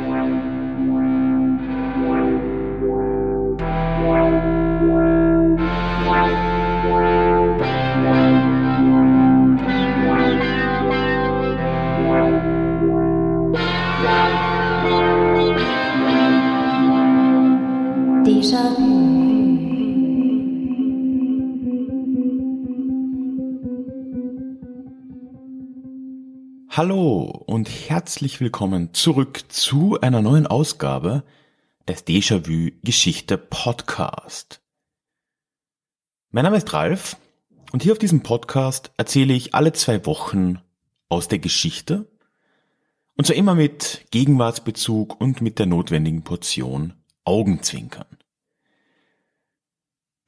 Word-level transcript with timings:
Thì? 0.00 0.50
Hallo 26.72 27.22
und 27.46 27.68
herzlich 27.68 28.40
willkommen 28.40 28.94
zurück 28.94 29.42
zu 29.48 30.00
einer 30.00 30.22
neuen 30.22 30.46
Ausgabe 30.46 31.24
des 31.88 32.06
Déjà-vu 32.06 32.70
Geschichte 32.84 33.36
Podcast. 33.38 34.62
Mein 36.30 36.44
Name 36.44 36.58
ist 36.58 36.72
Ralf 36.72 37.16
und 37.72 37.82
hier 37.82 37.90
auf 37.90 37.98
diesem 37.98 38.22
Podcast 38.22 38.92
erzähle 38.96 39.34
ich 39.34 39.52
alle 39.52 39.72
zwei 39.72 40.06
Wochen 40.06 40.60
aus 41.08 41.26
der 41.26 41.40
Geschichte 41.40 42.08
und 43.16 43.26
zwar 43.26 43.34
immer 43.34 43.56
mit 43.56 44.06
Gegenwartsbezug 44.12 45.20
und 45.20 45.40
mit 45.40 45.58
der 45.58 45.66
notwendigen 45.66 46.22
Portion 46.22 46.92
Augenzwinkern. 47.24 48.06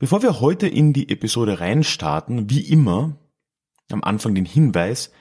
Bevor 0.01 0.23
wir 0.23 0.41
heute 0.41 0.67
in 0.67 0.93
die 0.93 1.09
Episode 1.09 1.61
reinstarten, 1.61 2.51
wie 2.51 2.62
immer, 2.62 3.17
am 3.93 4.03
Anfang 4.03 4.34
den 4.34 4.45
Hinweis, 4.45 5.12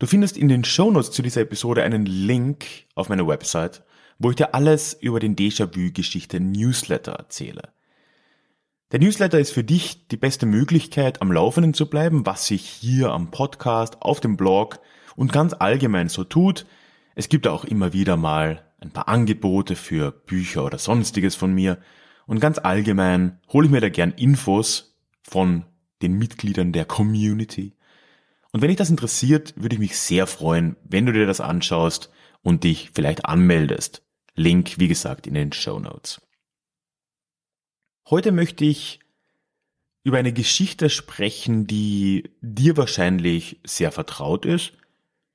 Du 0.00 0.06
findest 0.06 0.38
in 0.38 0.48
den 0.48 0.64
Shownotes 0.64 1.10
zu 1.10 1.20
dieser 1.20 1.42
Episode 1.42 1.82
einen 1.82 2.06
Link 2.06 2.64
auf 2.94 3.10
meiner 3.10 3.26
Website, 3.26 3.84
wo 4.18 4.30
ich 4.30 4.36
dir 4.36 4.54
alles 4.54 4.94
über 4.94 5.20
den 5.20 5.36
Déjà-vu-Geschichte 5.36 6.40
Newsletter 6.40 7.12
erzähle. 7.12 7.68
Der 8.92 9.00
Newsletter 9.00 9.38
ist 9.38 9.50
für 9.50 9.62
dich 9.62 10.08
die 10.08 10.16
beste 10.16 10.46
Möglichkeit, 10.46 11.20
am 11.20 11.30
Laufenden 11.30 11.74
zu 11.74 11.84
bleiben, 11.84 12.24
was 12.24 12.46
sich 12.46 12.64
hier 12.64 13.10
am 13.10 13.30
Podcast, 13.30 14.00
auf 14.00 14.20
dem 14.20 14.38
Blog 14.38 14.80
und 15.16 15.34
ganz 15.34 15.52
allgemein 15.52 16.08
so 16.08 16.24
tut. 16.24 16.64
Es 17.14 17.28
gibt 17.28 17.46
auch 17.46 17.66
immer 17.66 17.92
wieder 17.92 18.16
mal 18.16 18.64
ein 18.80 18.92
paar 18.92 19.06
Angebote 19.06 19.76
für 19.76 20.12
Bücher 20.12 20.64
oder 20.64 20.78
sonstiges 20.78 21.34
von 21.34 21.52
mir. 21.52 21.76
Und 22.26 22.40
ganz 22.40 22.56
allgemein 22.56 23.38
hole 23.52 23.66
ich 23.66 23.70
mir 23.70 23.82
da 23.82 23.90
gern 23.90 24.12
Infos 24.12 24.98
von 25.22 25.66
den 26.00 26.14
Mitgliedern 26.14 26.72
der 26.72 26.86
Community 26.86 27.74
und 28.52 28.62
wenn 28.62 28.68
dich 28.68 28.76
das 28.76 28.90
interessiert, 28.90 29.54
würde 29.56 29.74
ich 29.74 29.80
mich 29.80 29.98
sehr 29.98 30.26
freuen, 30.26 30.76
wenn 30.84 31.06
du 31.06 31.12
dir 31.12 31.26
das 31.26 31.40
anschaust 31.40 32.10
und 32.42 32.64
dich 32.64 32.90
vielleicht 32.94 33.24
anmeldest. 33.26 34.02
Link, 34.34 34.78
wie 34.78 34.88
gesagt, 34.88 35.26
in 35.26 35.34
den 35.34 35.52
Show 35.52 35.78
Notes. 35.78 36.20
Heute 38.08 38.32
möchte 38.32 38.64
ich 38.64 39.00
über 40.02 40.18
eine 40.18 40.32
Geschichte 40.32 40.90
sprechen, 40.90 41.66
die 41.66 42.30
dir 42.40 42.76
wahrscheinlich 42.76 43.60
sehr 43.64 43.92
vertraut 43.92 44.46
ist, 44.46 44.72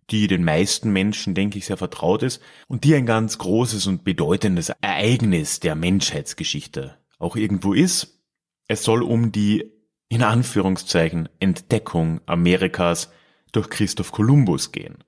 die 0.09 0.27
den 0.27 0.43
meisten 0.43 0.91
Menschen, 0.91 1.35
denke 1.35 1.57
ich, 1.57 1.65
sehr 1.65 1.77
vertraut 1.77 2.23
ist 2.23 2.41
und 2.67 2.83
die 2.83 2.95
ein 2.95 3.05
ganz 3.05 3.37
großes 3.37 3.87
und 3.87 4.03
bedeutendes 4.03 4.69
Ereignis 4.81 5.59
der 5.59 5.75
Menschheitsgeschichte 5.75 6.97
auch 7.17 7.35
irgendwo 7.35 7.73
ist. 7.73 8.21
Es 8.67 8.83
soll 8.83 9.03
um 9.03 9.31
die 9.31 9.71
in 10.09 10.23
Anführungszeichen 10.23 11.29
Entdeckung 11.39 12.21
Amerikas 12.25 13.11
durch 13.51 13.69
Christoph 13.69 14.11
Kolumbus 14.11 14.71
gehen. 14.71 15.03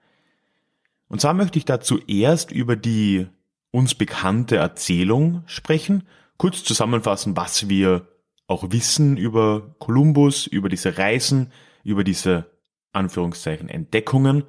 Und 1.07 1.21
zwar 1.21 1.33
möchte 1.33 1.57
ich 1.59 1.65
da 1.65 1.79
zuerst 1.79 2.51
über 2.51 2.75
die 2.75 3.27
uns 3.71 3.95
bekannte 3.95 4.57
Erzählung 4.57 5.43
sprechen, 5.45 6.03
kurz 6.37 6.63
zusammenfassen, 6.63 7.37
was 7.37 7.69
wir 7.69 8.07
auch 8.47 8.71
wissen 8.71 9.17
über 9.17 9.75
Kolumbus, 9.79 10.47
über 10.47 10.69
diese 10.69 10.97
Reisen, 10.97 11.51
über 11.83 12.03
diese 12.03 12.49
Anführungszeichen 12.93 13.69
Entdeckungen. 13.69 14.43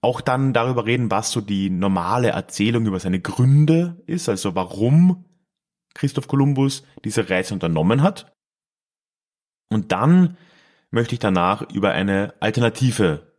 Auch 0.00 0.20
dann 0.20 0.52
darüber 0.52 0.86
reden, 0.86 1.10
was 1.10 1.30
so 1.30 1.40
die 1.40 1.70
normale 1.70 2.30
Erzählung 2.30 2.86
über 2.86 2.98
seine 2.98 3.20
Gründe 3.20 4.02
ist, 4.06 4.28
also 4.28 4.54
warum 4.54 5.24
Christoph 5.94 6.28
Kolumbus 6.28 6.84
diese 7.04 7.28
Reise 7.28 7.54
unternommen 7.54 8.02
hat. 8.02 8.31
Und 9.74 9.92
dann 9.92 10.36
möchte 10.90 11.14
ich 11.14 11.18
danach 11.18 11.62
über 11.70 11.92
eine 11.92 12.34
alternative 12.40 13.32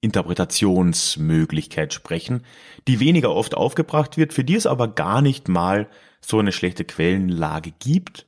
Interpretationsmöglichkeit 0.00 1.92
sprechen, 1.92 2.44
die 2.86 3.00
weniger 3.00 3.32
oft 3.32 3.54
aufgebracht 3.54 4.16
wird, 4.16 4.32
für 4.32 4.44
die 4.44 4.54
es 4.54 4.66
aber 4.66 4.88
gar 4.88 5.22
nicht 5.22 5.48
mal 5.48 5.88
so 6.20 6.38
eine 6.38 6.52
schlechte 6.52 6.84
Quellenlage 6.84 7.72
gibt 7.78 8.26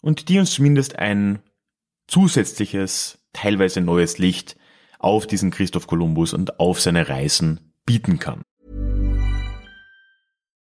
und 0.00 0.28
die 0.28 0.38
uns 0.38 0.52
zumindest 0.52 0.98
ein 0.98 1.40
zusätzliches, 2.06 3.18
teilweise 3.32 3.80
neues 3.80 4.18
Licht 4.18 4.56
auf 4.98 5.26
diesen 5.26 5.50
Christoph 5.50 5.86
Kolumbus 5.86 6.32
und 6.32 6.60
auf 6.60 6.80
seine 6.80 7.08
Reisen 7.08 7.72
bieten 7.86 8.18
kann. 8.18 8.42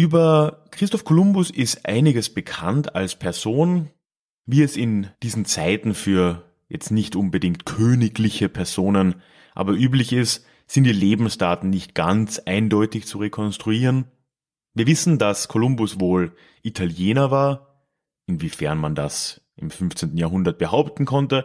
Über 0.00 0.64
Christoph 0.70 1.04
Kolumbus 1.04 1.50
ist 1.50 1.84
einiges 1.84 2.32
bekannt 2.32 2.94
als 2.94 3.16
Person, 3.16 3.90
wie 4.46 4.62
es 4.62 4.78
in 4.78 5.10
diesen 5.22 5.44
Zeiten 5.44 5.92
für 5.92 6.50
jetzt 6.70 6.90
nicht 6.90 7.16
unbedingt 7.16 7.66
königliche 7.66 8.48
Personen 8.48 9.16
aber 9.54 9.74
üblich 9.74 10.14
ist, 10.14 10.46
sind 10.66 10.84
die 10.84 10.92
Lebensdaten 10.94 11.68
nicht 11.68 11.94
ganz 11.94 12.38
eindeutig 12.38 13.06
zu 13.06 13.18
rekonstruieren. 13.18 14.06
Wir 14.72 14.86
wissen, 14.86 15.18
dass 15.18 15.48
Kolumbus 15.48 16.00
wohl 16.00 16.34
Italiener 16.62 17.30
war, 17.30 17.84
inwiefern 18.26 18.78
man 18.78 18.94
das 18.94 19.42
im 19.56 19.70
15. 19.70 20.16
Jahrhundert 20.16 20.56
behaupten 20.56 21.04
konnte. 21.04 21.44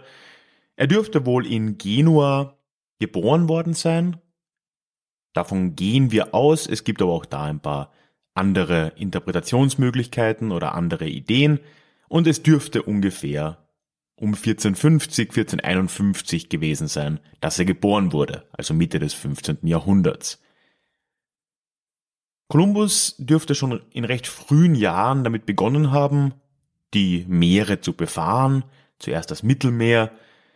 Er 0.78 0.88
dürfte 0.88 1.26
wohl 1.26 1.46
in 1.46 1.78
Genua 1.78 2.58
geboren 3.00 3.50
worden 3.50 3.74
sein. 3.74 4.16
Davon 5.34 5.76
gehen 5.76 6.14
wir 6.14 6.34
aus. 6.34 6.68
Es 6.68 6.86
gibt 6.86 7.02
aber 7.02 7.12
auch 7.12 7.26
da 7.26 7.44
ein 7.44 7.60
paar 7.60 7.92
andere 8.36 8.94
Interpretationsmöglichkeiten 8.98 10.52
oder 10.52 10.76
andere 10.76 11.08
Ideen 11.08 11.60
und 12.08 12.28
es 12.28 12.44
dürfte 12.44 12.84
ungefähr 12.84 13.66
um 14.18 14.34
1450, 14.34 15.30
1451 15.30 16.50
gewesen 16.50 16.88
sein, 16.88 17.20
dass 17.42 17.60
er 17.60 17.66
geboren 17.66 18.14
wurde, 18.14 18.48
also 18.54 18.74
Mitte 18.74 19.00
des 19.00 19.14
15. 19.14 19.60
Jahrhunderts. 19.64 20.42
Kolumbus 22.48 23.16
dürfte 23.18 23.56
schon 23.56 23.82
in 23.90 24.06
recht 24.06 24.28
frühen 24.28 24.76
Jahren 24.76 25.24
damit 25.24 25.46
begonnen 25.46 25.92
haben, 25.92 26.34
die 26.94 27.26
Meere 27.28 27.82
zu 27.82 27.94
befahren, 27.94 28.64
zuerst 29.00 29.32
das 29.32 29.44
Mittelmeer, 29.44 30.12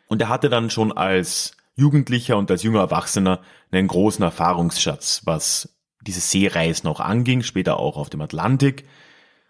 und 0.08 0.22
er 0.22 0.30
hatte 0.30 0.50
dann 0.50 0.70
schon 0.70 0.92
als 0.92 1.56
Jugendlicher 1.76 2.38
und 2.38 2.50
als 2.52 2.64
junger 2.64 2.80
Erwachsener 2.80 3.42
einen 3.72 3.88
großen 3.88 4.24
Erfahrungsschatz, 4.24 5.22
was 5.26 5.79
diese 6.10 6.22
Seereisen 6.22 6.90
auch 6.90 7.00
anging, 7.00 7.44
später 7.44 7.78
auch 7.78 7.96
auf 7.96 8.10
dem 8.10 8.22
Atlantik. 8.22 8.86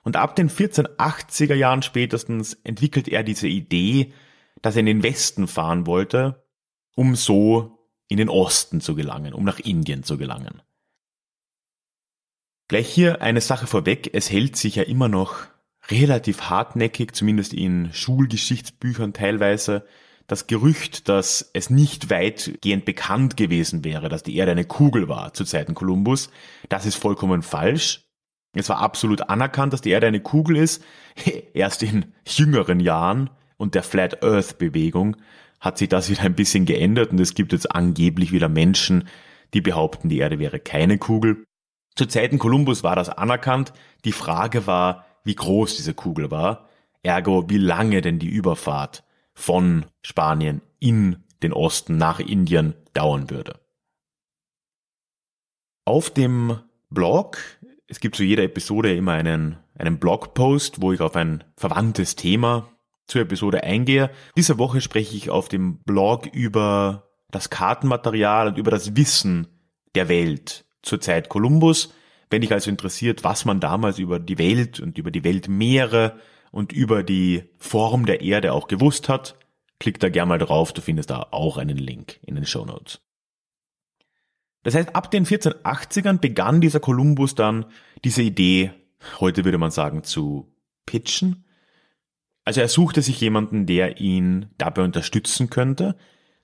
Und 0.03 0.17
ab 0.17 0.35
den 0.35 0.50
1480er 0.50 1.56
Jahren 1.56 1.81
spätestens 1.81 2.53
entwickelt 2.65 3.07
er 3.07 3.23
diese 3.23 3.47
Idee, 3.47 4.11
dass 4.61 4.75
er 4.75 4.81
in 4.81 4.88
den 4.88 5.03
Westen 5.03 5.47
fahren 5.47 5.88
wollte, 5.88 6.44
um 6.95 7.15
so 7.15 7.79
in 8.09 8.17
den 8.17 8.27
Osten 8.27 8.81
zu 8.81 8.94
gelangen, 8.94 9.33
um 9.33 9.45
nach 9.45 9.59
Indien 9.59 10.03
zu 10.03 10.17
gelangen. 10.17 10.61
Gleich 12.67 12.89
hier 12.89 13.21
eine 13.21 13.39
Sache 13.39 13.65
vorweg, 13.65 14.09
es 14.13 14.29
hält 14.29 14.57
sich 14.57 14.75
ja 14.75 14.83
immer 14.83 15.07
noch 15.07 15.45
relativ 15.88 16.41
hartnäckig, 16.41 17.13
zumindest 17.13 17.53
in 17.53 17.94
Schulgeschichtsbüchern 17.94 19.13
teilweise, 19.13 19.85
das 20.30 20.46
Gerücht, 20.46 21.10
dass 21.10 21.50
es 21.54 21.70
nicht 21.70 22.10
weitgehend 22.12 22.86
bekannt 22.86 23.36
gewesen 23.36 23.84
wäre, 23.84 24.10
dass 24.10 24.24
die 24.24 24.38
Erde 24.38 24.52
eine 24.52 24.64
Kugel 24.64 25.10
war 25.10 25.34
zu 25.34 25.44
Zeiten 25.44 25.74
Kolumbus, 25.74 26.30
das 26.70 26.86
ist 26.86 26.96
vollkommen 26.96 27.42
falsch. 27.42 28.06
Es 28.54 28.70
war 28.70 28.78
absolut 28.78 29.30
anerkannt, 29.30 29.74
dass 29.74 29.81
die 29.81 29.90
Erde 29.90 30.08
eine 30.08 30.22
Kugel 30.22 30.58
ist. 30.58 30.84
Erst 31.54 31.84
in 31.84 32.14
jüngeren 32.28 32.80
Jahren 32.80 33.31
und 33.58 33.74
der 33.76 33.84
Flat 33.84 34.24
Earth 34.24 34.60
Bewegung 34.60 35.18
hat 35.60 35.78
sich 35.80 35.90
das 35.90 36.10
wieder 36.10 36.22
ein 36.22 36.36
bisschen 36.36 36.66
geändert 36.66 37.12
und 37.12 37.20
es 37.20 37.34
gibt 37.34 37.52
jetzt 37.52 37.72
angeblich 37.72 38.31
wieder 38.31 38.50
Menschen, 38.50 39.08
die 39.54 39.62
behaupten, 39.62 40.10
die 40.10 40.20
Erde 40.20 40.38
wäre 40.38 40.60
keine 40.60 41.00
Kugel. 41.00 41.44
Zu 41.96 42.06
Zeiten 42.06 42.38
Kolumbus 42.38 42.84
war 42.84 42.96
das 42.96 43.10
anerkannt. 43.10 43.74
Die 44.06 44.12
Frage 44.12 44.68
war, 44.68 45.06
wie 45.24 45.36
groß 45.36 45.76
diese 45.76 45.96
Kugel 45.96 46.30
war. 46.30 46.70
Ergo, 47.02 47.50
wie 47.50 47.58
lange 47.58 48.02
denn 48.02 48.20
die 48.20 48.30
Überfahrt 48.30 49.04
von 49.39 49.86
Spanien 50.01 50.62
in 50.80 51.24
den 51.41 51.53
Osten 51.53 51.97
nach 51.97 52.19
Indien 52.19 52.75
dauern 52.94 53.30
würde. 53.30 53.59
Auf 55.86 56.09
dem 56.09 56.59
Blog, 56.89 57.38
es 57.88 58.00
gibt 58.00 58.15
zu 58.15 58.24
jeder 58.24 58.44
Episode 58.44 58.95
immer 58.95 59.13
einen, 59.13 59.57
einen 59.75 59.97
Blogpost, 59.97 60.81
wo 60.81 60.91
ich 60.91 61.00
auf 61.00 61.15
ein 61.15 61.44
verwandtes 61.56 62.15
Thema 62.15 62.69
zur 63.07 63.21
Episode 63.21 63.63
eingehe. 63.63 64.12
Diese 64.36 64.57
Woche 64.57 64.81
spreche 64.81 65.15
ich 65.15 65.30
auf 65.30 65.47
dem 65.47 65.77
Blog 65.80 66.27
über 66.27 67.09
das 67.31 67.50
Kartenmaterial 67.50 68.50
und 68.50 68.57
über 68.57 68.71
das 68.71 68.95
Wissen 68.95 69.47
der 69.95 70.09
Welt 70.09 70.65
zur 70.81 71.00
Zeit 71.00 71.30
Kolumbus. 71.30 71.94
Wenn 72.30 72.42
dich 72.42 72.51
also 72.51 72.69
interessiert, 72.69 73.24
was 73.24 73.45
man 73.45 73.59
damals 73.59 74.00
über 74.00 74.19
die 74.19 74.38
Welt 74.38 74.80
und 74.80 74.97
über 74.97 75.12
die 75.12 75.24
Weltmeere 75.24 76.19
und 76.51 76.72
über 76.72 77.04
die 77.04 77.44
Form 77.57 78.06
der 78.06 78.22
Erde 78.22 78.54
auch 78.54 78.68
gewusst 78.68 79.10
hat, 79.10 79.38
klick 79.80 80.00
da 80.00 80.10
gerne 80.10 80.30
mal 80.30 80.40
drauf, 80.40 80.74
du 80.74 80.81
findest 80.81 81.10
da 81.10 81.28
auch 81.31 81.57
einen 81.57 81.78
Link 81.78 82.19
in 82.24 82.36
den 82.36 82.46
Show 82.46 82.66
Notes. 82.66 83.01
Das 84.63 84.75
heißt, 84.75 84.96
ab 84.96 85.10
den 85.10 85.25
1480ern 85.25 86.19
begann 86.19 86.62
dieser 86.62 86.80
Kolumbus 86.80 87.36
dann 87.36 87.66
diese 88.04 88.22
Idee, 88.22 88.72
heute 89.19 89.46
würde 89.46 89.57
man 89.57 89.72
sagen, 89.72 90.04
zu 90.04 90.54
pitchen, 90.86 91.46
also 92.50 92.62
er 92.62 92.68
suchte 92.68 93.04
sich 93.04 93.22
jemanden, 93.22 93.68
der 93.68 94.02
ihn 94.02 94.48
dabei 94.57 94.81
unterstützen 94.81 95.52
könnte. 95.52 95.95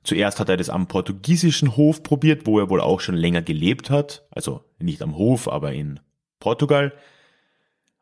Zuerst 0.03 0.39
hat 0.39 0.49
er 0.49 0.57
das 0.57 0.69
am 0.69 0.87
portugiesischen 0.87 1.75
Hof 1.77 2.03
probiert, 2.03 2.45
wo 2.45 2.59
er 2.59 2.69
wohl 2.69 2.79
auch 2.79 2.99
schon 2.99 3.15
länger 3.15 3.41
gelebt 3.41 3.89
hat. 3.89 4.23
Also 4.29 4.63
nicht 4.77 5.01
am 5.01 5.17
Hof, 5.17 5.47
aber 5.47 5.73
in 5.73 5.99
Portugal. 6.39 6.93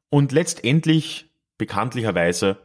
Und 0.09 0.33
letztendlich, 0.33 1.32
bekanntlicherweise, 1.63 2.57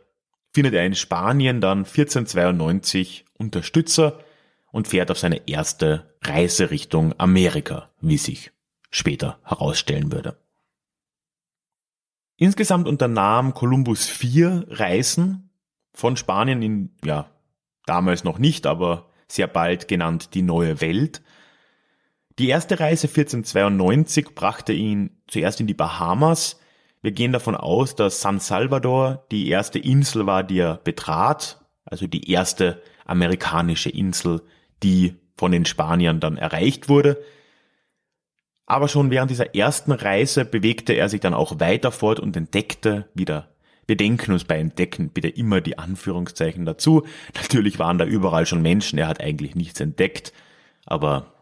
findet 0.53 0.75
er 0.75 0.85
in 0.85 0.97
Spanien 0.97 1.61
dann 1.61 1.79
1492 1.79 3.27
Unterstützer 3.39 4.19
und 4.73 4.89
fährt 4.89 5.13
auf 5.13 5.19
seine 5.21 5.47
erste 5.47 6.17
Reise 6.25 6.73
Richtung 6.73 7.15
Amerika, 7.17 7.91
wie 8.01 8.19
sich 8.19 8.51
später 8.91 9.39
herausstellen 9.45 10.11
würde. 10.11 10.37
Insgesamt 12.37 12.89
unternahm 12.89 13.55
Kolumbus 13.55 14.09
vier 14.09 14.67
Reisen 14.69 15.51
von 15.93 16.17
Spanien 16.17 16.61
in, 16.61 16.91
ja, 17.05 17.31
damals 17.87 18.25
noch 18.25 18.39
nicht, 18.39 18.67
aber 18.67 19.11
sehr 19.29 19.47
bald 19.47 19.87
genannt 19.87 20.35
die 20.35 20.43
neue 20.43 20.81
Welt. 20.81 21.23
Die 22.41 22.49
erste 22.49 22.81
Reise 22.81 23.07
1492 23.07 24.35
brachte 24.35 24.73
ihn 24.73 25.11
zuerst 25.29 25.61
in 25.61 25.69
die 25.69 25.75
Bahamas. 25.75 26.59
Wir 27.03 27.13
gehen 27.13 27.33
davon 27.33 27.55
aus, 27.55 27.95
dass 27.95 28.21
San 28.21 28.41
Salvador 28.41 29.25
die 29.31 29.49
erste 29.49 29.79
Insel 29.79 30.27
war, 30.27 30.43
die 30.43 30.59
er 30.59 30.77
betrat, 30.79 31.61
also 31.85 32.07
die 32.07 32.31
erste 32.31 32.83
amerikanische 33.05 33.91
Insel, 33.91 34.43
die 34.83 35.15
von 35.37 35.53
den 35.53 35.65
Spaniern 35.65 36.21
dann 36.21 36.37
erreicht 36.37 36.89
wurde. 36.89 37.23
Aber 38.67 38.89
schon 38.89 39.11
während 39.11 39.31
dieser 39.31 39.55
ersten 39.55 39.93
Reise 39.93 40.45
bewegte 40.45 40.93
er 40.93 41.09
sich 41.09 41.21
dann 41.21 41.35
auch 41.35 41.59
weiter 41.61 41.91
fort 41.91 42.21
und 42.21 42.37
entdeckte 42.37 43.09
wieder. 43.15 43.49
Wir 43.87 43.97
denken 43.97 44.33
uns 44.33 44.45
bei 44.45 44.59
Entdecken 44.59 45.09
bitte 45.09 45.29
immer 45.29 45.63
die 45.63 45.79
Anführungszeichen 45.79 46.67
dazu. 46.67 47.07
Natürlich 47.35 47.79
waren 47.79 47.97
da 47.97 48.05
überall 48.05 48.45
schon 48.45 48.61
Menschen, 48.61 48.99
er 48.99 49.09
hat 49.09 49.21
eigentlich 49.21 49.55
nichts 49.55 49.81
entdeckt, 49.81 50.35
aber 50.85 51.33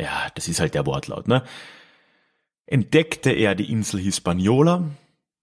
ja, 0.00 0.28
das 0.34 0.46
ist 0.46 0.60
halt 0.60 0.74
der 0.74 0.86
Wortlaut, 0.86 1.26
ne? 1.26 1.42
Entdeckte 2.70 3.32
er 3.32 3.56
die 3.56 3.70
Insel 3.72 3.98
Hispaniola, 4.00 4.84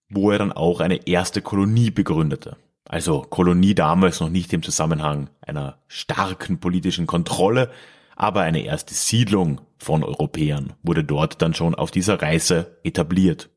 wo 0.09 0.31
er 0.31 0.39
dann 0.39 0.53
auch 0.53 0.79
eine 0.79 1.07
erste 1.07 1.41
Kolonie 1.41 1.91
begründete. 1.91 2.55
Also 2.85 3.21
Kolonie 3.21 3.75
damals 3.75 4.21
noch 4.21 4.29
nicht 4.29 4.53
im 4.53 4.63
Zusammenhang 4.63 5.29
einer 5.41 5.77
starken 5.89 6.61
politischen 6.61 7.05
Kontrolle, 7.05 7.69
aber 8.15 8.43
eine 8.43 8.63
erste 8.63 8.93
Siedlung 8.93 9.59
von 9.77 10.05
Europäern 10.05 10.71
wurde 10.83 11.03
dort 11.03 11.41
dann 11.41 11.53
schon 11.53 11.75
auf 11.75 11.91
dieser 11.91 12.21
Reise 12.21 12.77
etabliert. 12.83 13.49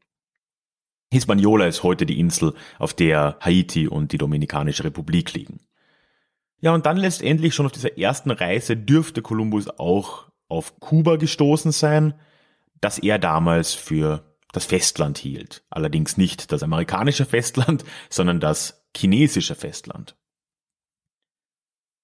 Hispaniola 1.12 1.66
ist 1.66 1.84
heute 1.84 2.06
die 2.06 2.18
Insel, 2.18 2.54
auf 2.80 2.92
der 2.92 3.38
Haiti 3.40 3.86
und 3.86 4.10
die 4.10 4.18
Dominikanische 4.18 4.82
Republik 4.82 5.32
liegen. 5.32 5.60
Ja, 6.60 6.74
und 6.74 6.86
dann 6.86 6.96
letztendlich 6.96 7.54
schon 7.54 7.66
auf 7.66 7.72
dieser 7.72 7.96
ersten 7.96 8.32
Reise 8.32 8.76
dürfte 8.76 9.22
Kolumbus 9.22 9.68
auch 9.78 10.26
auf 10.48 10.80
Kuba 10.80 11.16
gestoßen 11.16 11.70
sein, 11.70 12.14
das 12.80 12.98
er 12.98 13.18
damals 13.18 13.74
für 13.74 14.24
das 14.52 14.64
Festland 14.64 15.18
hielt. 15.18 15.62
Allerdings 15.70 16.16
nicht 16.16 16.52
das 16.52 16.62
amerikanische 16.62 17.24
Festland, 17.24 17.84
sondern 18.10 18.40
das 18.40 18.84
chinesische 18.96 19.54
Festland. 19.54 20.16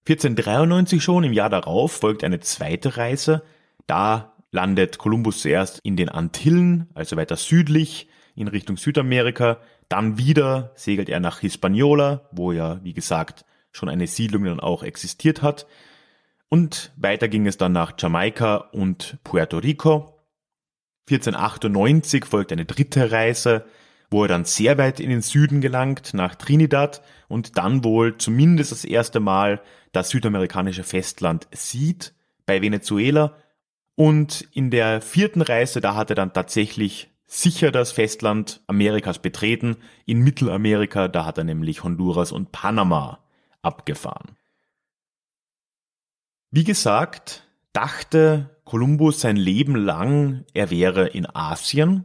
1493 0.08 1.02
schon, 1.02 1.24
im 1.24 1.32
Jahr 1.32 1.50
darauf, 1.50 1.92
folgt 1.92 2.22
eine 2.22 2.38
zweite 2.38 2.96
Reise. 2.96 3.42
Da 3.88 4.36
landet 4.52 4.98
Kolumbus 4.98 5.42
zuerst 5.42 5.80
in 5.80 5.96
den 5.96 6.08
Antillen, 6.08 6.88
also 6.94 7.16
weiter 7.16 7.36
südlich 7.36 8.08
in 8.36 8.46
Richtung 8.46 8.76
Südamerika. 8.76 9.58
Dann 9.88 10.16
wieder 10.16 10.72
segelt 10.76 11.08
er 11.08 11.18
nach 11.18 11.40
Hispaniola, 11.40 12.28
wo 12.30 12.52
ja, 12.52 12.82
wie 12.84 12.94
gesagt, 12.94 13.44
schon 13.72 13.88
eine 13.88 14.06
Siedlung 14.06 14.44
dann 14.44 14.60
auch 14.60 14.84
existiert 14.84 15.42
hat. 15.42 15.66
Und 16.48 16.92
weiter 16.96 17.26
ging 17.28 17.46
es 17.46 17.56
dann 17.56 17.72
nach 17.72 17.94
Jamaika 17.98 18.56
und 18.56 19.18
Puerto 19.24 19.58
Rico. 19.58 20.15
1498 21.08 22.24
folgt 22.24 22.52
eine 22.52 22.64
dritte 22.64 23.12
Reise 23.12 23.64
wo 24.10 24.22
er 24.22 24.28
dann 24.28 24.44
sehr 24.44 24.78
weit 24.78 25.00
in 25.00 25.10
den 25.10 25.22
Süden 25.22 25.60
gelangt, 25.60 26.14
nach 26.14 26.34
Trinidad 26.34 27.02
und 27.28 27.58
dann 27.58 27.84
wohl 27.84 28.18
zumindest 28.18 28.72
das 28.72 28.84
erste 28.84 29.20
Mal 29.20 29.60
das 29.92 30.10
südamerikanische 30.10 30.84
Festland 30.84 31.48
sieht, 31.52 32.14
bei 32.44 32.62
Venezuela. 32.62 33.36
Und 33.94 34.46
in 34.52 34.70
der 34.70 35.00
vierten 35.00 35.42
Reise, 35.42 35.80
da 35.80 35.94
hat 35.94 36.10
er 36.10 36.16
dann 36.16 36.32
tatsächlich 36.32 37.10
sicher 37.26 37.72
das 37.72 37.92
Festland 37.92 38.60
Amerikas 38.66 39.18
betreten. 39.18 39.76
In 40.04 40.20
Mittelamerika, 40.20 41.08
da 41.08 41.24
hat 41.24 41.38
er 41.38 41.44
nämlich 41.44 41.82
Honduras 41.82 42.30
und 42.30 42.52
Panama 42.52 43.18
abgefahren. 43.62 44.36
Wie 46.52 46.64
gesagt, 46.64 47.48
dachte 47.72 48.55
Kolumbus 48.66 49.22
sein 49.22 49.36
Leben 49.36 49.74
lang, 49.74 50.44
er 50.52 50.70
wäre 50.70 51.08
in 51.08 51.26
Asien, 51.34 52.04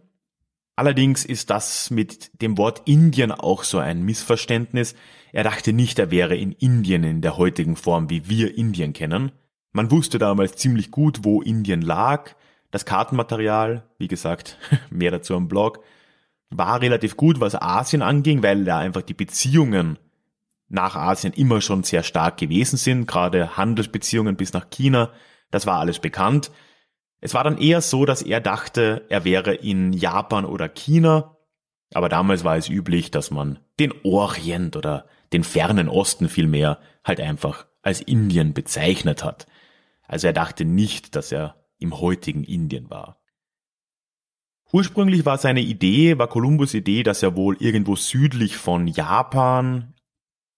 Allerdings 0.81 1.25
ist 1.25 1.51
das 1.51 1.91
mit 1.91 2.41
dem 2.41 2.57
Wort 2.57 2.81
Indien 2.85 3.31
auch 3.31 3.63
so 3.63 3.77
ein 3.77 4.01
Missverständnis. 4.01 4.95
Er 5.31 5.43
dachte 5.43 5.73
nicht, 5.73 5.99
er 5.99 6.09
wäre 6.09 6.35
in 6.35 6.53
Indien 6.53 7.03
in 7.03 7.21
der 7.21 7.37
heutigen 7.37 7.75
Form, 7.75 8.09
wie 8.09 8.29
wir 8.29 8.57
Indien 8.57 8.91
kennen. 8.91 9.31
Man 9.73 9.91
wusste 9.91 10.17
damals 10.17 10.55
ziemlich 10.55 10.89
gut, 10.89 11.19
wo 11.23 11.41
Indien 11.41 11.83
lag. 11.83 12.31
Das 12.71 12.85
Kartenmaterial, 12.85 13.83
wie 13.99 14.07
gesagt, 14.07 14.57
mehr 14.89 15.11
dazu 15.11 15.35
am 15.35 15.47
Blog, 15.47 15.83
war 16.49 16.81
relativ 16.81 17.15
gut, 17.15 17.39
was 17.39 17.53
Asien 17.53 18.01
anging, 18.01 18.41
weil 18.41 18.65
da 18.65 18.79
einfach 18.79 19.03
die 19.03 19.13
Beziehungen 19.13 19.99
nach 20.67 20.95
Asien 20.95 21.33
immer 21.33 21.61
schon 21.61 21.83
sehr 21.83 22.01
stark 22.01 22.37
gewesen 22.37 22.77
sind, 22.77 23.05
gerade 23.05 23.55
Handelsbeziehungen 23.55 24.35
bis 24.35 24.53
nach 24.53 24.69
China, 24.69 25.11
das 25.51 25.65
war 25.65 25.79
alles 25.79 25.99
bekannt. 25.99 26.51
Es 27.19 27.33
war 27.33 27.43
dann 27.43 27.57
eher 27.57 27.81
so, 27.81 28.05
dass 28.05 28.21
er 28.21 28.41
dachte, 28.41 29.05
er 29.09 29.23
wäre 29.25 29.53
in 29.53 29.93
Japan 29.93 30.45
oder 30.45 30.67
China, 30.67 31.37
aber 31.93 32.09
damals 32.09 32.43
war 32.43 32.57
es 32.57 32.69
üblich, 32.69 33.11
dass 33.11 33.31
man 33.31 33.59
den 33.79 33.93
Orient 34.03 34.75
oder 34.75 35.05
den 35.33 35.43
fernen 35.43 35.87
Osten 35.87 36.29
vielmehr 36.29 36.79
halt 37.03 37.19
einfach 37.19 37.67
als 37.81 38.01
Indien 38.01 38.53
bezeichnet 38.53 39.23
hat. 39.23 39.45
Also 40.07 40.27
er 40.27 40.33
dachte 40.33 40.65
nicht, 40.65 41.15
dass 41.15 41.31
er 41.31 41.55
im 41.77 41.99
heutigen 41.99 42.43
Indien 42.43 42.89
war. 42.89 43.21
Ursprünglich 44.71 45.25
war 45.25 45.37
seine 45.37 45.61
Idee, 45.61 46.17
war 46.17 46.27
Kolumbus 46.27 46.73
Idee, 46.73 47.03
dass 47.03 47.23
er 47.23 47.35
wohl 47.35 47.57
irgendwo 47.59 47.95
südlich 47.95 48.55
von 48.55 48.87
Japan 48.87 49.93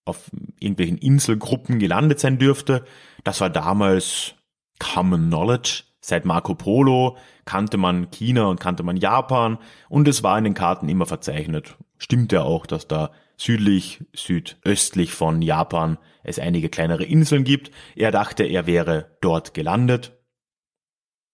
auf 0.05 0.29
irgendwelchen 0.59 0.97
Inselgruppen 0.97 1.79
gelandet 1.79 2.19
sein 2.19 2.37
dürfte. 2.37 2.85
Das 3.23 3.41
war 3.41 3.49
damals 3.49 4.35
Common 4.83 5.27
Knowledge. 5.27 5.83
Seit 6.01 6.25
Marco 6.25 6.53
Polo 6.53 7.17
kannte 7.45 7.77
man 7.77 8.11
China 8.11 8.47
und 8.47 8.59
kannte 8.59 8.83
man 8.83 8.97
Japan 8.97 9.57
und 9.87 10.07
es 10.07 10.21
war 10.21 10.37
in 10.37 10.43
den 10.43 10.53
Karten 10.53 10.89
immer 10.89 11.05
verzeichnet. 11.05 11.77
Stimmt 11.97 12.33
ja 12.33 12.43
auch, 12.43 12.65
dass 12.65 12.89
da 12.89 13.11
südlich, 13.37 14.03
südöstlich 14.13 15.13
von 15.13 15.41
Japan 15.41 15.97
es 16.23 16.39
einige 16.39 16.67
kleinere 16.67 17.05
Inseln 17.05 17.45
gibt. 17.45 17.71
Er 17.95 18.11
dachte, 18.11 18.43
er 18.43 18.67
wäre 18.67 19.17
dort 19.21 19.53
gelandet. 19.53 20.11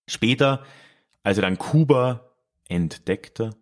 Später, 0.08 0.64
als 1.24 1.38
er 1.38 1.44
dann 1.44 1.58
Kuba 1.58 2.32
entdeckte, 2.68 3.56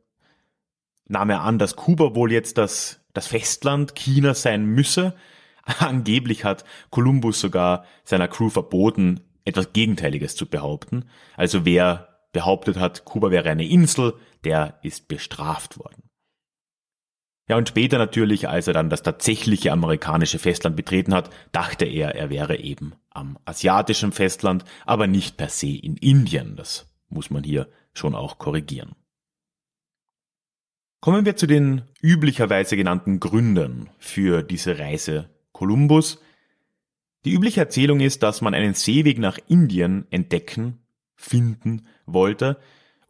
nahm 1.05 1.29
er 1.29 1.41
an, 1.41 1.57
dass 1.57 1.77
Kuba 1.77 2.15
wohl 2.15 2.33
jetzt 2.33 2.57
das, 2.57 2.99
das 3.13 3.27
Festland 3.27 3.95
China 3.95 4.33
sein 4.33 4.65
müsse. 4.65 5.15
Angeblich 5.79 6.43
hat 6.43 6.65
Kolumbus 6.89 7.39
sogar 7.39 7.85
seiner 8.03 8.27
Crew 8.27 8.49
verboten, 8.49 9.21
etwas 9.47 9.73
Gegenteiliges 9.73 10.35
zu 10.35 10.45
behaupten. 10.45 11.05
Also 11.35 11.65
wer 11.65 12.27
behauptet 12.33 12.77
hat, 12.77 13.05
Kuba 13.05 13.31
wäre 13.31 13.49
eine 13.49 13.67
Insel, 13.67 14.13
der 14.43 14.79
ist 14.83 15.07
bestraft 15.07 15.79
worden. 15.79 16.03
Ja, 17.49 17.55
und 17.55 17.69
später 17.69 17.97
natürlich, 17.97 18.49
als 18.49 18.67
er 18.67 18.73
dann 18.73 18.89
das 18.89 19.03
tatsächliche 19.03 19.71
amerikanische 19.71 20.37
Festland 20.37 20.75
betreten 20.75 21.13
hat, 21.13 21.29
dachte 21.53 21.85
er, 21.85 22.15
er 22.15 22.29
wäre 22.29 22.57
eben 22.57 22.93
am 23.09 23.39
asiatischen 23.45 24.11
Festland, 24.11 24.65
aber 24.85 25.07
nicht 25.07 25.37
per 25.37 25.47
se 25.47 25.69
in 25.69 25.95
Indien. 25.95 26.57
Das 26.57 26.93
muss 27.07 27.29
man 27.29 27.43
hier 27.43 27.69
schon 27.93 28.15
auch 28.15 28.37
korrigieren. 28.37 28.95
Kommen 30.99 31.25
wir 31.25 31.37
zu 31.37 31.47
den 31.47 31.83
üblicherweise 32.01 32.75
genannten 32.75 33.21
Gründen 33.21 33.89
für 33.97 34.43
diese 34.43 34.77
Reise 34.77 35.29
Kolumbus. 35.53 36.21
Die 37.27 37.33
übliche 37.33 37.59
Erzählung 37.59 37.99
ist, 37.99 38.23
dass 38.23 38.39
man 38.39 38.53
einen 38.53 38.73
Seeweg 38.73 39.19
nach 39.19 39.37
Indien 39.49 40.07
entdecken, 40.11 40.77
finden 41.17 41.85
wollte, 42.05 42.57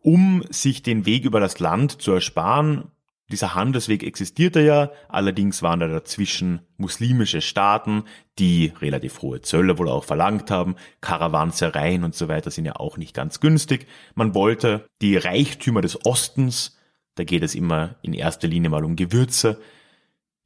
um 0.01 0.43
sich 0.49 0.81
den 0.81 1.05
Weg 1.05 1.23
über 1.23 1.39
das 1.39 1.59
Land 1.59 2.01
zu 2.01 2.13
ersparen. 2.13 2.85
Dieser 3.31 3.53
Handelsweg 3.53 4.01
existierte 4.01 4.59
ja, 4.61 4.89
allerdings 5.07 5.61
waren 5.61 5.81
da 5.81 5.87
dazwischen 5.87 6.61
muslimische 6.77 7.41
Staaten, 7.41 8.05
die 8.39 8.73
relativ 8.81 9.21
hohe 9.21 9.41
Zölle 9.41 9.77
wohl 9.77 9.87
auch 9.87 10.03
verlangt 10.03 10.49
haben, 10.49 10.77
Karawansereien 10.99 12.03
und 12.03 12.15
so 12.15 12.27
weiter 12.27 12.49
sind 12.49 12.65
ja 12.65 12.77
auch 12.77 12.97
nicht 12.97 13.13
ganz 13.13 13.39
günstig. 13.39 13.85
Man 14.15 14.33
wollte 14.33 14.87
die 14.99 15.15
Reichtümer 15.15 15.81
des 15.81 16.07
Ostens, 16.07 16.75
da 17.13 17.23
geht 17.23 17.43
es 17.43 17.53
immer 17.53 17.97
in 18.01 18.13
erster 18.13 18.47
Linie 18.47 18.71
mal 18.71 18.83
um 18.83 18.95
Gewürze, 18.95 19.59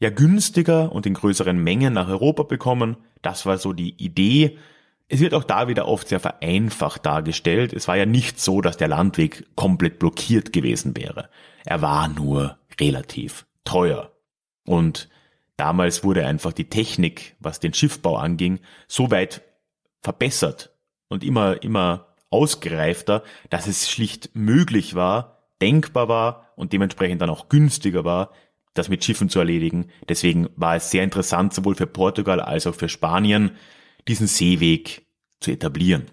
ja 0.01 0.09
günstiger 0.09 0.91
und 0.91 1.05
in 1.05 1.13
größeren 1.13 1.63
Mengen 1.63 1.93
nach 1.93 2.09
Europa 2.09 2.43
bekommen. 2.43 2.97
Das 3.21 3.45
war 3.45 3.57
so 3.59 3.71
die 3.71 3.93
Idee. 4.03 4.57
Es 5.07 5.19
wird 5.19 5.35
auch 5.35 5.43
da 5.43 5.67
wieder 5.67 5.87
oft 5.87 6.07
sehr 6.07 6.19
vereinfacht 6.19 7.05
dargestellt. 7.05 7.71
Es 7.71 7.87
war 7.87 7.95
ja 7.95 8.07
nicht 8.07 8.39
so, 8.39 8.61
dass 8.61 8.77
der 8.77 8.87
Landweg 8.87 9.45
komplett 9.55 9.99
blockiert 9.99 10.53
gewesen 10.53 10.97
wäre. 10.97 11.29
Er 11.65 11.83
war 11.83 12.07
nur 12.07 12.57
relativ 12.79 13.45
teuer. 13.63 14.11
Und 14.65 15.07
damals 15.55 16.03
wurde 16.03 16.25
einfach 16.25 16.51
die 16.51 16.69
Technik, 16.69 17.35
was 17.39 17.59
den 17.59 17.75
Schiffbau 17.75 18.17
anging, 18.17 18.59
so 18.87 19.11
weit 19.11 19.43
verbessert 20.01 20.71
und 21.09 21.23
immer, 21.23 21.61
immer 21.61 22.07
ausgereifter, 22.31 23.23
dass 23.51 23.67
es 23.67 23.87
schlicht 23.87 24.31
möglich 24.33 24.95
war, 24.95 25.43
denkbar 25.61 26.07
war 26.07 26.47
und 26.55 26.73
dementsprechend 26.73 27.21
dann 27.21 27.29
auch 27.29 27.49
günstiger 27.49 28.03
war, 28.03 28.31
das 28.73 28.89
mit 28.89 29.03
Schiffen 29.03 29.29
zu 29.29 29.39
erledigen. 29.39 29.87
Deswegen 30.07 30.49
war 30.55 30.75
es 30.75 30.91
sehr 30.91 31.03
interessant, 31.03 31.53
sowohl 31.53 31.75
für 31.75 31.87
Portugal 31.87 32.39
als 32.39 32.67
auch 32.67 32.75
für 32.75 32.89
Spanien, 32.89 33.51
diesen 34.07 34.27
Seeweg 34.27 35.05
zu 35.39 35.51
etablieren. 35.51 36.11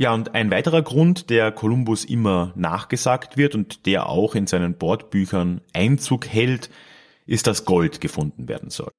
Ja, 0.00 0.14
und 0.14 0.34
ein 0.34 0.50
weiterer 0.50 0.82
Grund, 0.82 1.28
der 1.28 1.50
Kolumbus 1.50 2.04
immer 2.04 2.52
nachgesagt 2.54 3.36
wird 3.36 3.56
und 3.56 3.84
der 3.84 4.08
auch 4.08 4.36
in 4.36 4.46
seinen 4.46 4.78
Bordbüchern 4.78 5.60
Einzug 5.72 6.28
hält, 6.28 6.70
ist, 7.26 7.48
dass 7.48 7.64
Gold 7.64 8.00
gefunden 8.00 8.48
werden 8.48 8.70
soll. 8.70 8.92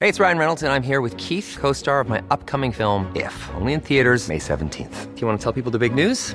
Hey, 0.00 0.08
it's 0.08 0.18
Ryan 0.18 0.38
Reynolds 0.38 0.64
and 0.64 0.72
I'm 0.72 0.82
here 0.82 1.00
with 1.00 1.16
Keith, 1.16 1.58
co-star 1.60 2.00
of 2.00 2.08
my 2.08 2.20
upcoming 2.30 2.72
film 2.72 3.06
If, 3.14 3.50
only 3.54 3.74
in 3.74 3.80
theaters 3.80 4.26
May 4.26 4.38
17th. 4.38 5.14
Do 5.14 5.20
you 5.20 5.28
want 5.28 5.38
to 5.38 5.44
tell 5.44 5.52
people 5.52 5.70
the 5.70 5.78
big 5.78 5.94
news? 5.94 6.34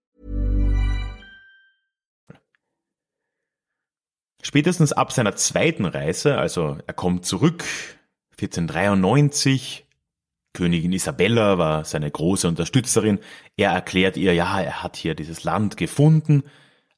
Spätestens 4.41 4.91
ab 4.91 5.11
seiner 5.11 5.35
zweiten 5.35 5.85
Reise, 5.85 6.37
also 6.37 6.77
er 6.87 6.93
kommt 6.93 7.25
zurück, 7.25 7.63
1493, 8.31 9.85
Königin 10.53 10.91
Isabella 10.91 11.57
war 11.57 11.85
seine 11.85 12.09
große 12.09 12.47
Unterstützerin, 12.47 13.19
er 13.55 13.71
erklärt 13.71 14.17
ihr, 14.17 14.33
ja, 14.33 14.59
er 14.59 14.83
hat 14.83 14.95
hier 14.95 15.15
dieses 15.15 15.43
Land 15.43 15.77
gefunden, 15.77 16.43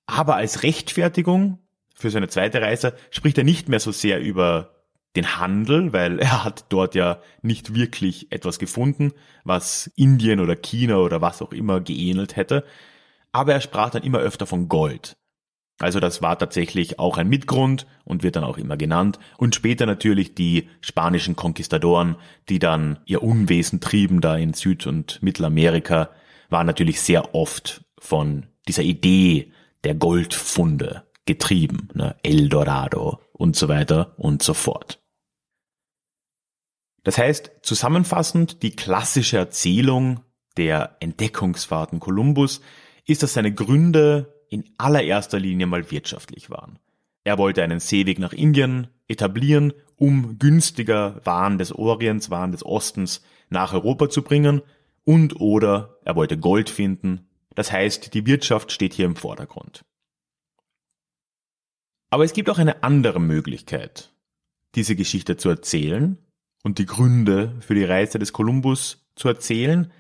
aber 0.06 0.36
als 0.36 0.64
Rechtfertigung 0.64 1.60
für 1.94 2.10
seine 2.10 2.30
zweite 2.30 2.62
Reise 2.62 2.96
spricht 3.12 3.38
er 3.38 3.44
nicht 3.44 3.70
mehr 3.70 3.80
so 3.80 3.92
sehr 3.92 4.22
über 4.22 4.74
den 5.16 5.38
Handel, 5.38 5.94
weil 5.94 6.20
er 6.20 6.44
hat 6.44 6.66
dort 6.70 6.96
ja 6.96 7.22
nicht 7.42 7.76
wirklich 7.76 8.32
etwas 8.32 8.58
gefunden, 8.58 9.12
was 9.44 9.92
Indien 9.96 10.40
oder 10.40 10.56
China 10.56 10.98
oder 10.98 11.22
was 11.22 11.42
auch 11.42 11.52
immer 11.52 11.82
geähnelt 11.82 12.36
hätte, 12.36 12.66
aber 13.32 13.54
er 13.54 13.62
sprach 13.62 13.92
dann 13.92 14.04
immer 14.04 14.20
öfter 14.20 14.48
von 14.48 14.70
Gold. 14.70 15.18
Also 15.84 16.00
das 16.00 16.22
war 16.22 16.40
tatsächlich 16.40 17.00
auch 17.00 17.18
ein 17.18 17.28
Mitgrund 17.28 17.86
und 18.06 18.24
wird 18.24 18.36
dann 18.36 18.44
auch 18.44 18.58
immer 18.58 18.78
genannt. 18.78 19.20
Und 19.38 19.54
später 19.54 19.86
natürlich 19.86 20.34
die 20.34 20.70
spanischen 20.82 21.36
Konquistadoren, 21.36 22.16
die 22.50 22.60
dann 22.60 23.00
ihr 23.06 23.22
Unwesen 23.22 23.82
trieben 23.82 24.22
da 24.22 24.36
in 24.36 24.54
Süd- 24.54 24.88
und 24.88 25.22
Mittelamerika, 25.22 26.10
waren 26.50 26.68
natürlich 26.68 27.02
sehr 27.02 27.36
oft 27.36 27.84
von 28.00 28.48
dieser 28.68 28.84
Idee 28.84 29.52
der 29.84 29.96
Goldfunde 29.96 31.04
getrieben, 31.26 31.90
ne? 31.94 32.16
Eldorado 32.24 33.20
und 33.32 33.56
so 33.56 33.68
weiter 33.68 34.14
und 34.18 34.44
so 34.44 34.54
fort. 34.54 35.02
Das 37.04 37.18
heißt, 37.18 37.52
zusammenfassend, 37.62 38.64
die 38.64 38.76
klassische 38.76 39.38
Erzählung 39.38 40.22
der 40.58 40.98
Entdeckungsfahrten 41.02 42.00
Kolumbus 42.00 42.62
ist, 43.06 43.24
dass 43.24 43.34
seine 43.34 43.54
Gründe 43.54 44.33
in 44.54 44.66
allererster 44.78 45.40
Linie 45.40 45.66
mal 45.66 45.90
wirtschaftlich 45.90 46.50
waren. 46.50 46.78
Er 47.24 47.38
wollte 47.38 47.64
einen 47.64 47.80
Seeweg 47.80 48.20
nach 48.20 48.34
Indien 48.34 48.88
etablieren, 49.08 49.74
um 49.96 50.38
günstiger 50.38 51.22
Waren 51.26 51.58
des 51.58 51.72
Orients, 51.72 52.30
Waren 52.30 52.52
des 52.52 52.66
Ostens 52.66 53.24
nach 53.50 53.74
Europa 53.74 54.10
zu 54.10 54.22
bringen 54.22 54.62
und 55.06 55.40
oder 55.40 55.98
er 56.06 56.16
wollte 56.16 56.38
Gold 56.38 56.70
finden. 56.70 57.28
Das 57.56 57.72
heißt, 57.72 58.14
die 58.14 58.26
Wirtschaft 58.26 58.72
steht 58.72 58.94
hier 58.94 59.06
im 59.06 59.16
Vordergrund. 59.16 59.84
Aber 62.10 62.24
es 62.24 62.34
gibt 62.34 62.50
auch 62.50 62.60
eine 62.60 62.84
andere 62.84 63.20
Möglichkeit, 63.20 64.14
diese 64.76 64.96
Geschichte 64.96 65.36
zu 65.36 65.50
erzählen 65.50 66.18
und 66.64 66.78
die 66.78 66.86
Gründe 66.86 67.56
für 67.60 67.74
die 67.74 67.86
Reise 67.86 68.20
des 68.20 68.34
Kolumbus 68.34 69.04
zu 69.16 69.28
erzählen, 69.28 69.92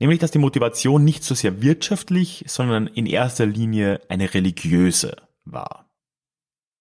Nämlich, 0.00 0.18
dass 0.18 0.30
die 0.30 0.38
Motivation 0.38 1.04
nicht 1.04 1.22
so 1.22 1.34
sehr 1.34 1.60
wirtschaftlich, 1.62 2.44
sondern 2.48 2.86
in 2.86 3.04
erster 3.04 3.44
Linie 3.44 4.00
eine 4.08 4.32
religiöse 4.32 5.16
war. 5.44 5.90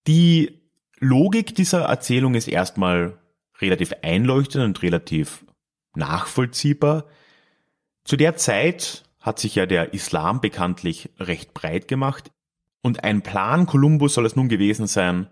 Die 0.08 0.62
Logik 1.00 1.54
dieser 1.54 1.84
Erzählung 1.84 2.34
ist 2.34 2.48
erstmal 2.48 3.20
relativ 3.60 3.94
einleuchtend 4.02 4.64
und 4.64 4.82
relativ 4.82 5.46
nachvollziehbar. 5.96 7.06
Zu 8.06 8.16
der 8.16 8.38
Zeit 8.38 9.04
hat 9.20 9.38
sich 9.38 9.56
ja 9.56 9.66
der 9.66 9.94
Islam 9.94 10.40
bekanntlich 10.40 11.10
recht 11.20 11.54
breit 11.54 11.90
gemacht 11.90 12.32
und 12.82 13.04
ein 13.04 13.22
Plan 13.22 13.66
Kolumbus 13.66 14.14
soll 14.14 14.26
es 14.26 14.38
nun 14.38 14.48
gewesen 14.48 14.88
sein, 14.88 15.28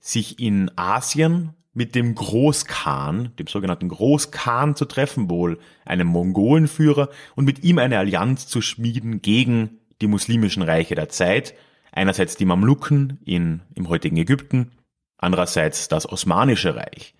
sich 0.00 0.38
in 0.38 0.70
Asien 0.76 1.54
mit 1.74 1.94
dem 1.94 2.14
Großkhan, 2.14 3.34
dem 3.38 3.46
sogenannten 3.46 3.88
Großkhan 3.88 4.76
zu 4.76 4.84
treffen, 4.84 5.30
wohl 5.30 5.58
einem 5.84 6.06
Mongolenführer, 6.08 7.08
und 7.34 7.44
mit 7.44 7.64
ihm 7.64 7.78
eine 7.78 7.98
Allianz 7.98 8.46
zu 8.46 8.60
schmieden 8.60 9.22
gegen 9.22 9.78
die 10.00 10.06
muslimischen 10.06 10.62
Reiche 10.62 10.94
der 10.94 11.08
Zeit. 11.08 11.54
Einerseits 11.90 12.36
die 12.36 12.44
Mamluken 12.44 13.20
in, 13.24 13.62
im 13.74 13.88
heutigen 13.88 14.16
Ägypten, 14.16 14.72
andererseits 15.16 15.88
das 15.88 16.08
Osmanische 16.08 16.74
Reich. 16.74 17.14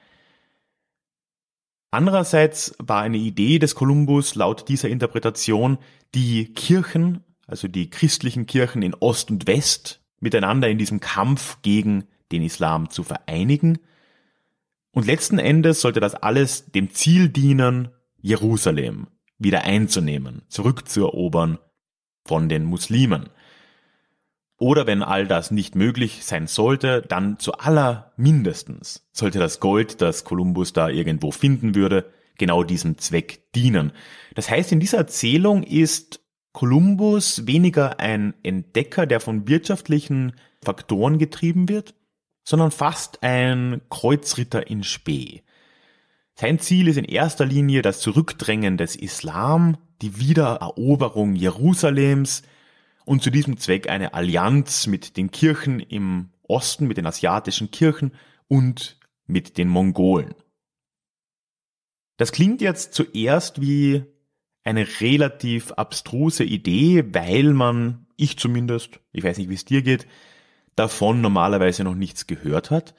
Andererseits 1.90 2.74
war 2.78 3.02
eine 3.02 3.18
Idee 3.18 3.58
des 3.58 3.74
Kolumbus 3.74 4.34
laut 4.34 4.68
dieser 4.68 4.88
Interpretation, 4.88 5.78
die 6.14 6.52
Kirchen, 6.52 7.22
also 7.46 7.68
die 7.68 7.90
christlichen 7.90 8.46
Kirchen 8.46 8.82
in 8.82 8.94
Ost 8.94 9.30
und 9.30 9.46
West, 9.46 10.00
miteinander 10.20 10.68
in 10.68 10.78
diesem 10.78 11.00
Kampf 11.00 11.58
gegen 11.62 12.04
den 12.32 12.42
Islam 12.42 12.90
zu 12.90 13.02
vereinigen– 13.02 13.78
und 14.92 15.06
letzten 15.06 15.38
Endes 15.38 15.80
sollte 15.80 16.00
das 16.00 16.14
alles 16.14 16.66
dem 16.66 16.90
Ziel 16.90 17.28
dienen, 17.28 17.88
Jerusalem 18.20 19.08
wieder 19.38 19.64
einzunehmen, 19.64 20.42
zurückzuerobern 20.48 21.58
von 22.24 22.48
den 22.48 22.64
Muslimen. 22.64 23.30
Oder 24.58 24.86
wenn 24.86 25.02
all 25.02 25.26
das 25.26 25.50
nicht 25.50 25.74
möglich 25.74 26.24
sein 26.24 26.46
sollte, 26.46 27.02
dann 27.02 27.38
zu 27.40 27.54
aller 27.54 28.12
mindestens 28.16 29.08
sollte 29.12 29.40
das 29.40 29.58
Gold, 29.58 30.00
das 30.00 30.22
Kolumbus 30.22 30.72
da 30.72 30.88
irgendwo 30.88 31.32
finden 31.32 31.74
würde, 31.74 32.12
genau 32.38 32.62
diesem 32.62 32.96
Zweck 32.98 33.52
dienen. 33.54 33.92
Das 34.34 34.48
heißt, 34.48 34.70
in 34.70 34.78
dieser 34.78 34.98
Erzählung 34.98 35.64
ist 35.64 36.20
Kolumbus 36.52 37.46
weniger 37.46 37.98
ein 37.98 38.34
Entdecker, 38.42 39.06
der 39.06 39.20
von 39.20 39.48
wirtschaftlichen 39.48 40.34
Faktoren 40.62 41.18
getrieben 41.18 41.68
wird, 41.68 41.94
sondern 42.44 42.70
fast 42.70 43.22
ein 43.22 43.82
Kreuzritter 43.90 44.66
in 44.68 44.82
Spee. 44.82 45.42
Sein 46.34 46.58
Ziel 46.58 46.88
ist 46.88 46.96
in 46.96 47.04
erster 47.04 47.44
Linie 47.44 47.82
das 47.82 48.00
Zurückdrängen 48.00 48.76
des 48.76 48.96
Islam, 48.96 49.76
die 50.00 50.18
Wiedereroberung 50.18 51.36
Jerusalems 51.36 52.42
und 53.04 53.22
zu 53.22 53.30
diesem 53.30 53.58
Zweck 53.58 53.88
eine 53.88 54.14
Allianz 54.14 54.86
mit 54.86 55.16
den 55.16 55.30
Kirchen 55.30 55.80
im 55.80 56.30
Osten, 56.42 56.86
mit 56.86 56.96
den 56.96 57.06
asiatischen 57.06 57.70
Kirchen 57.70 58.12
und 58.48 58.98
mit 59.26 59.58
den 59.58 59.68
Mongolen. 59.68 60.34
Das 62.16 62.32
klingt 62.32 62.60
jetzt 62.60 62.94
zuerst 62.94 63.60
wie 63.60 64.04
eine 64.64 64.86
relativ 65.00 65.72
abstruse 65.72 66.44
Idee, 66.44 67.04
weil 67.14 67.52
man, 67.52 68.06
ich 68.16 68.38
zumindest, 68.38 69.00
ich 69.12 69.24
weiß 69.24 69.38
nicht, 69.38 69.48
wie 69.48 69.54
es 69.54 69.64
dir 69.64 69.82
geht, 69.82 70.06
davon 70.76 71.20
normalerweise 71.20 71.84
noch 71.84 71.94
nichts 71.94 72.26
gehört 72.26 72.70
hat. 72.70 72.94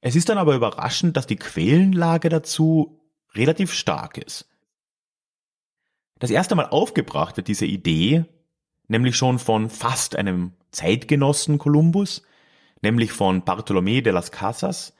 Es 0.00 0.16
ist 0.16 0.28
dann 0.28 0.38
aber 0.38 0.54
überraschend, 0.54 1.16
dass 1.16 1.26
die 1.26 1.36
Quellenlage 1.36 2.28
dazu 2.28 3.00
relativ 3.34 3.72
stark 3.72 4.18
ist. 4.18 4.48
Das 6.18 6.30
erste 6.30 6.54
Mal 6.54 6.66
aufgebracht 6.66 7.36
wird 7.36 7.48
diese 7.48 7.66
Idee 7.66 8.24
nämlich 8.88 9.16
schon 9.16 9.38
von 9.38 9.70
fast 9.70 10.16
einem 10.16 10.52
Zeitgenossen 10.70 11.58
Kolumbus, 11.58 12.22
nämlich 12.82 13.12
von 13.12 13.42
Bartolomé 13.42 14.02
de 14.02 14.12
las 14.12 14.30
Casas. 14.30 14.94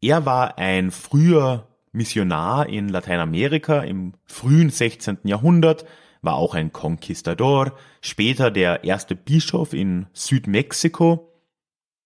Er 0.00 0.26
war 0.26 0.58
ein 0.58 0.90
früher 0.90 1.68
Missionar 1.92 2.68
in 2.68 2.88
Lateinamerika 2.88 3.80
im 3.80 4.12
frühen 4.26 4.70
16. 4.70 5.18
Jahrhundert, 5.24 5.86
war 6.26 6.34
auch 6.34 6.54
ein 6.54 6.72
Conquistador, 6.72 7.72
später 8.02 8.50
der 8.50 8.84
erste 8.84 9.16
Bischof 9.16 9.72
in 9.72 10.06
Südmexiko 10.12 11.32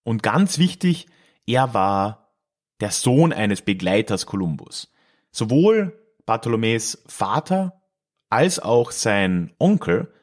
und 0.03 0.23
ganz 0.23 0.57
wichtig, 0.57 1.07
er 1.45 1.73
war 1.73 2.31
der 2.79 2.91
Sohn 2.91 3.33
eines 3.33 3.61
Begleiters 3.61 4.25
Kolumbus. 4.25 4.93
Sowohl 5.31 5.99
Bartholomäs 6.25 7.03
Vater 7.07 7.81
als 8.29 8.59
auch 8.59 8.91
sein 8.91 9.51
Onkel 9.59 10.13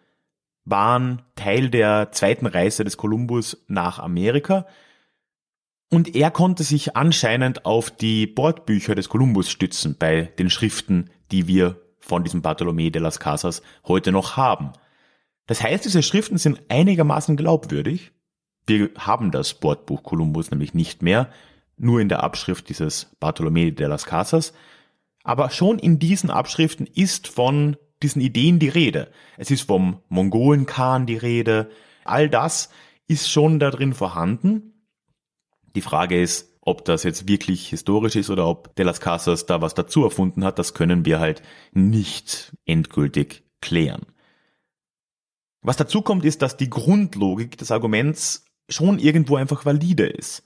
waren 0.64 1.22
Teil 1.34 1.68
der 1.68 2.12
zweiten 2.12 2.46
Reise 2.46 2.84
des 2.84 2.96
Kolumbus 2.96 3.64
nach 3.68 3.98
Amerika 3.98 4.66
und 5.90 6.14
er 6.14 6.30
konnte 6.30 6.64
sich 6.64 6.96
anscheinend 6.96 7.64
auf 7.64 7.90
die 7.90 8.26
Bordbücher 8.26 8.94
des 8.94 9.08
Kolumbus 9.08 9.50
stützen 9.50 9.96
bei 9.98 10.32
den 10.38 10.50
Schriften, 10.50 11.10
die 11.30 11.46
wir 11.46 11.80
von 12.00 12.24
diesem 12.24 12.42
Bartolomé 12.42 12.90
de 12.90 13.00
las 13.00 13.20
Casas 13.20 13.62
heute 13.86 14.12
noch 14.12 14.36
haben. 14.36 14.72
Das 15.46 15.62
heißt, 15.62 15.84
diese 15.84 16.02
Schriften 16.02 16.38
sind 16.38 16.62
einigermaßen 16.68 17.36
glaubwürdig. 17.36 18.12
Wir 18.66 18.90
haben 18.98 19.30
das 19.30 19.54
Bordbuch 19.54 20.02
Kolumbus 20.02 20.50
nämlich 20.50 20.74
nicht 20.74 21.02
mehr, 21.02 21.30
nur 21.76 22.00
in 22.00 22.08
der 22.08 22.22
Abschrift 22.22 22.68
dieses 22.68 23.16
Bartolomé 23.20 23.70
de 23.70 23.86
las 23.86 24.04
Casas. 24.04 24.52
Aber 25.24 25.50
schon 25.50 25.78
in 25.78 25.98
diesen 25.98 26.30
Abschriften 26.30 26.86
ist 26.86 27.28
von 27.28 27.76
diesen 28.02 28.20
Ideen 28.20 28.58
die 28.58 28.68
Rede. 28.68 29.10
Es 29.36 29.50
ist 29.50 29.62
vom 29.62 30.02
Mongolen-Khan 30.08 31.06
die 31.06 31.16
Rede. 31.16 31.70
All 32.04 32.28
das 32.28 32.70
ist 33.06 33.30
schon 33.30 33.58
da 33.58 33.70
drin 33.70 33.94
vorhanden. 33.94 34.84
Die 35.74 35.80
Frage 35.80 36.20
ist, 36.20 36.57
ob 36.68 36.84
das 36.84 37.02
jetzt 37.02 37.26
wirklich 37.26 37.68
historisch 37.68 38.16
ist 38.16 38.28
oder 38.30 38.46
ob 38.46 38.76
De 38.76 38.84
las 38.84 39.00
Casas 39.00 39.46
da 39.46 39.62
was 39.62 39.74
dazu 39.74 40.04
erfunden 40.04 40.44
hat, 40.44 40.58
das 40.58 40.74
können 40.74 41.06
wir 41.06 41.18
halt 41.18 41.42
nicht 41.72 42.52
endgültig 42.66 43.42
klären. 43.60 44.06
Was 45.62 45.76
dazu 45.76 46.02
kommt, 46.02 46.24
ist, 46.24 46.42
dass 46.42 46.56
die 46.56 46.70
Grundlogik 46.70 47.56
des 47.56 47.70
Arguments 47.70 48.44
schon 48.68 48.98
irgendwo 48.98 49.36
einfach 49.36 49.64
valide 49.64 50.06
ist. 50.06 50.44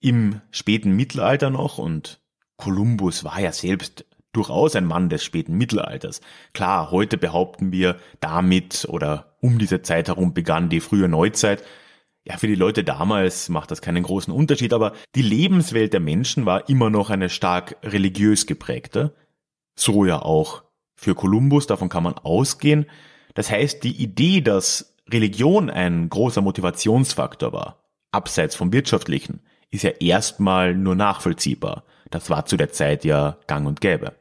Im 0.00 0.40
späten 0.50 0.96
Mittelalter 0.96 1.50
noch 1.50 1.78
und 1.78 2.20
Kolumbus 2.56 3.22
war 3.24 3.40
ja 3.40 3.52
selbst 3.52 4.04
durchaus 4.32 4.76
ein 4.76 4.84
Mann 4.84 5.08
des 5.08 5.24
späten 5.24 5.56
Mittelalters. 5.56 6.20
Klar, 6.52 6.90
heute 6.90 7.18
behaupten 7.18 7.72
wir, 7.72 7.96
damit 8.20 8.86
oder 8.88 9.36
um 9.40 9.58
diese 9.58 9.82
Zeit 9.82 10.08
herum 10.08 10.34
begann 10.34 10.68
die 10.68 10.80
frühe 10.80 11.08
Neuzeit. 11.08 11.62
Ja, 12.24 12.36
für 12.36 12.46
die 12.46 12.54
Leute 12.54 12.84
damals 12.84 13.48
macht 13.48 13.70
das 13.70 13.80
keinen 13.80 14.02
großen 14.02 14.32
Unterschied, 14.32 14.72
aber 14.72 14.92
die 15.14 15.22
Lebenswelt 15.22 15.92
der 15.92 16.00
Menschen 16.00 16.44
war 16.44 16.68
immer 16.68 16.90
noch 16.90 17.10
eine 17.10 17.30
stark 17.30 17.76
religiös 17.82 18.46
geprägte. 18.46 19.14
So 19.74 20.04
ja 20.04 20.20
auch 20.20 20.62
für 20.94 21.14
Kolumbus, 21.14 21.66
davon 21.66 21.88
kann 21.88 22.02
man 22.02 22.18
ausgehen. 22.18 22.86
Das 23.34 23.50
heißt, 23.50 23.82
die 23.84 24.02
Idee, 24.02 24.42
dass 24.42 24.96
Religion 25.08 25.70
ein 25.70 26.10
großer 26.10 26.42
Motivationsfaktor 26.42 27.52
war, 27.54 27.82
abseits 28.12 28.54
vom 28.54 28.72
wirtschaftlichen, 28.72 29.40
ist 29.70 29.84
ja 29.84 29.90
erstmal 29.90 30.74
nur 30.74 30.94
nachvollziehbar. 30.94 31.84
Das 32.10 32.28
war 32.28 32.44
zu 32.44 32.56
der 32.56 32.72
Zeit 32.72 33.04
ja 33.04 33.38
gang 33.46 33.66
und 33.66 33.80
gäbe. 33.80 34.14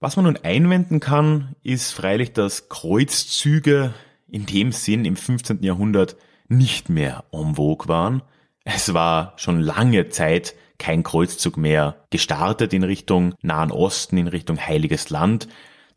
Was 0.00 0.16
man 0.16 0.24
nun 0.26 0.38
einwenden 0.38 1.00
kann, 1.00 1.54
ist 1.62 1.92
freilich, 1.92 2.32
dass 2.32 2.68
Kreuzzüge 2.68 3.94
in 4.30 4.46
dem 4.46 4.72
Sinn 4.72 5.04
im 5.04 5.16
15. 5.16 5.62
Jahrhundert 5.62 6.16
nicht 6.48 6.88
mehr 6.88 7.24
en 7.32 7.54
vogue 7.56 7.88
waren. 7.88 8.22
Es 8.64 8.92
war 8.94 9.34
schon 9.36 9.60
lange 9.60 10.08
Zeit 10.08 10.54
kein 10.78 11.02
Kreuzzug 11.02 11.56
mehr 11.56 12.04
gestartet 12.10 12.72
in 12.72 12.82
Richtung 12.82 13.34
Nahen 13.42 13.70
Osten, 13.70 14.16
in 14.16 14.26
Richtung 14.26 14.58
Heiliges 14.58 15.10
Land. 15.10 15.48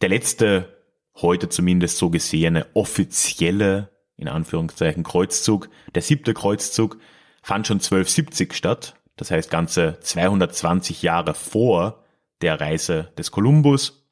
Der 0.02 0.10
letzte, 0.10 0.78
heute 1.16 1.50
zumindest 1.50 1.98
so 1.98 2.10
gesehene, 2.10 2.68
offizielle, 2.74 3.90
in 4.18 4.28
Anführungszeichen, 4.28 5.04
Kreuzzug, 5.04 5.70
der 5.96 6.02
siebte 6.02 6.34
Kreuzzug, 6.34 6.98
fand 7.42 7.68
schon 7.68 7.78
1270 7.78 8.54
statt. 8.54 8.96
Das 9.16 9.32
heißt 9.32 9.50
ganze 9.50 10.00
220 10.02 11.02
Jahre 11.02 11.34
vor 11.34 12.04
der 12.42 12.60
Reise 12.60 13.12
des 13.18 13.32
Kolumbus. 13.32 14.06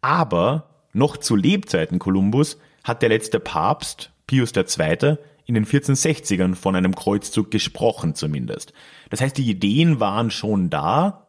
Aber 0.00 0.86
noch 0.92 1.16
zu 1.16 1.36
Lebzeiten 1.36 1.98
Kolumbus 1.98 2.58
hat 2.84 3.02
der 3.02 3.08
letzte 3.08 3.40
Papst, 3.40 4.12
Pius 4.26 4.52
II., 4.54 5.16
in 5.46 5.54
den 5.54 5.64
1460ern 5.64 6.54
von 6.54 6.76
einem 6.76 6.94
Kreuzzug 6.94 7.50
gesprochen 7.50 8.14
zumindest. 8.14 8.74
Das 9.08 9.22
heißt, 9.22 9.38
die 9.38 9.48
Ideen 9.48 9.98
waren 9.98 10.30
schon 10.30 10.68
da. 10.68 11.28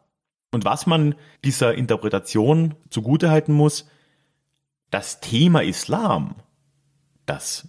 Und 0.52 0.66
was 0.66 0.86
man 0.86 1.14
dieser 1.42 1.74
Interpretation 1.74 2.74
zugutehalten 2.90 3.54
muss, 3.54 3.88
das 4.90 5.20
Thema 5.20 5.62
Islam, 5.62 6.34
das 7.24 7.68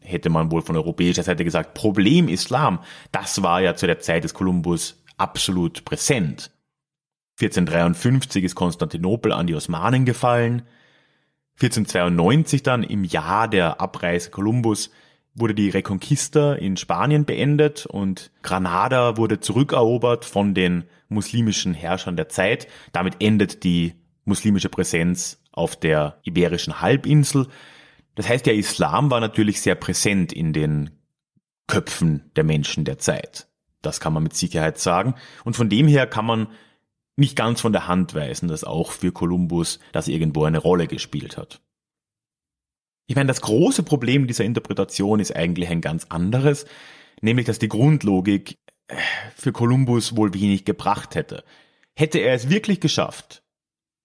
hätte 0.00 0.30
man 0.30 0.50
wohl 0.50 0.62
von 0.62 0.76
europäischer 0.76 1.22
Seite 1.22 1.44
gesagt, 1.44 1.74
Problem 1.74 2.28
Islam, 2.28 2.80
das 3.10 3.42
war 3.42 3.60
ja 3.60 3.74
zu 3.74 3.86
der 3.86 4.00
Zeit 4.00 4.24
des 4.24 4.34
Kolumbus 4.34 5.02
absolut 5.16 5.84
präsent. 5.84 6.50
1453 7.40 8.44
ist 8.44 8.54
Konstantinopel 8.54 9.32
an 9.32 9.46
die 9.46 9.54
Osmanen 9.54 10.04
gefallen. 10.04 10.62
1492 11.54 12.62
dann 12.62 12.82
im 12.82 13.04
Jahr 13.04 13.48
der 13.48 13.80
Abreise 13.80 14.30
Kolumbus 14.30 14.90
wurde 15.34 15.54
die 15.54 15.70
Reconquista 15.70 16.54
in 16.54 16.76
Spanien 16.76 17.24
beendet 17.24 17.86
und 17.86 18.30
Granada 18.42 19.16
wurde 19.16 19.40
zurückerobert 19.40 20.24
von 20.24 20.54
den 20.54 20.84
muslimischen 21.08 21.74
Herrschern 21.74 22.16
der 22.16 22.28
Zeit. 22.28 22.68
Damit 22.92 23.16
endet 23.20 23.64
die 23.64 23.94
muslimische 24.24 24.68
Präsenz 24.68 25.42
auf 25.50 25.76
der 25.76 26.18
iberischen 26.22 26.80
Halbinsel. 26.80 27.46
Das 28.14 28.28
heißt, 28.28 28.44
der 28.46 28.54
Islam 28.54 29.10
war 29.10 29.20
natürlich 29.20 29.60
sehr 29.60 29.74
präsent 29.74 30.32
in 30.32 30.52
den 30.52 30.90
Köpfen 31.66 32.30
der 32.36 32.44
Menschen 32.44 32.84
der 32.84 32.98
Zeit. 32.98 33.48
Das 33.80 34.00
kann 34.00 34.12
man 34.12 34.22
mit 34.22 34.34
Sicherheit 34.34 34.78
sagen. 34.78 35.14
Und 35.44 35.56
von 35.56 35.68
dem 35.68 35.88
her 35.88 36.06
kann 36.06 36.26
man 36.26 36.48
nicht 37.16 37.36
ganz 37.36 37.60
von 37.60 37.72
der 37.72 37.86
Hand 37.86 38.14
weisen, 38.14 38.48
dass 38.48 38.64
auch 38.64 38.90
für 38.90 39.12
Kolumbus 39.12 39.78
das 39.92 40.08
irgendwo 40.08 40.44
eine 40.44 40.58
Rolle 40.58 40.86
gespielt 40.86 41.36
hat. 41.36 41.60
Ich 43.06 43.16
meine, 43.16 43.28
das 43.28 43.42
große 43.42 43.82
Problem 43.82 44.26
dieser 44.26 44.44
Interpretation 44.44 45.20
ist 45.20 45.34
eigentlich 45.34 45.68
ein 45.68 45.80
ganz 45.80 46.06
anderes, 46.08 46.64
nämlich 47.20 47.46
dass 47.46 47.58
die 47.58 47.68
Grundlogik 47.68 48.58
äh, 48.88 48.96
für 49.34 49.52
Kolumbus 49.52 50.16
wohl 50.16 50.32
wenig 50.34 50.64
gebracht 50.64 51.14
hätte. 51.14 51.44
Hätte 51.94 52.18
er 52.18 52.34
es 52.34 52.48
wirklich 52.48 52.80
geschafft, 52.80 53.42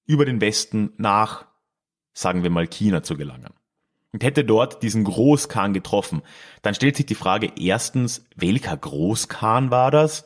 über 0.06 0.26
den 0.26 0.42
Westen 0.42 0.94
nach, 0.98 1.46
sagen 2.14 2.44
wir 2.44 2.50
mal, 2.50 2.68
China 2.68 3.04
zu 3.04 3.16
gelangen 3.16 3.54
und 4.12 4.24
hätte 4.24 4.44
dort 4.44 4.84
diesen 4.84 5.04
Großkhan 5.04 5.74
getroffen, 5.74 6.22
dann 6.62 6.74
stellt 6.74 6.96
sich 6.96 7.06
die 7.06 7.16
Frage 7.16 7.52
erstens, 7.60 8.26
welcher 8.36 8.76
Großkhan 8.76 9.70
war 9.70 9.92
das? 9.92 10.26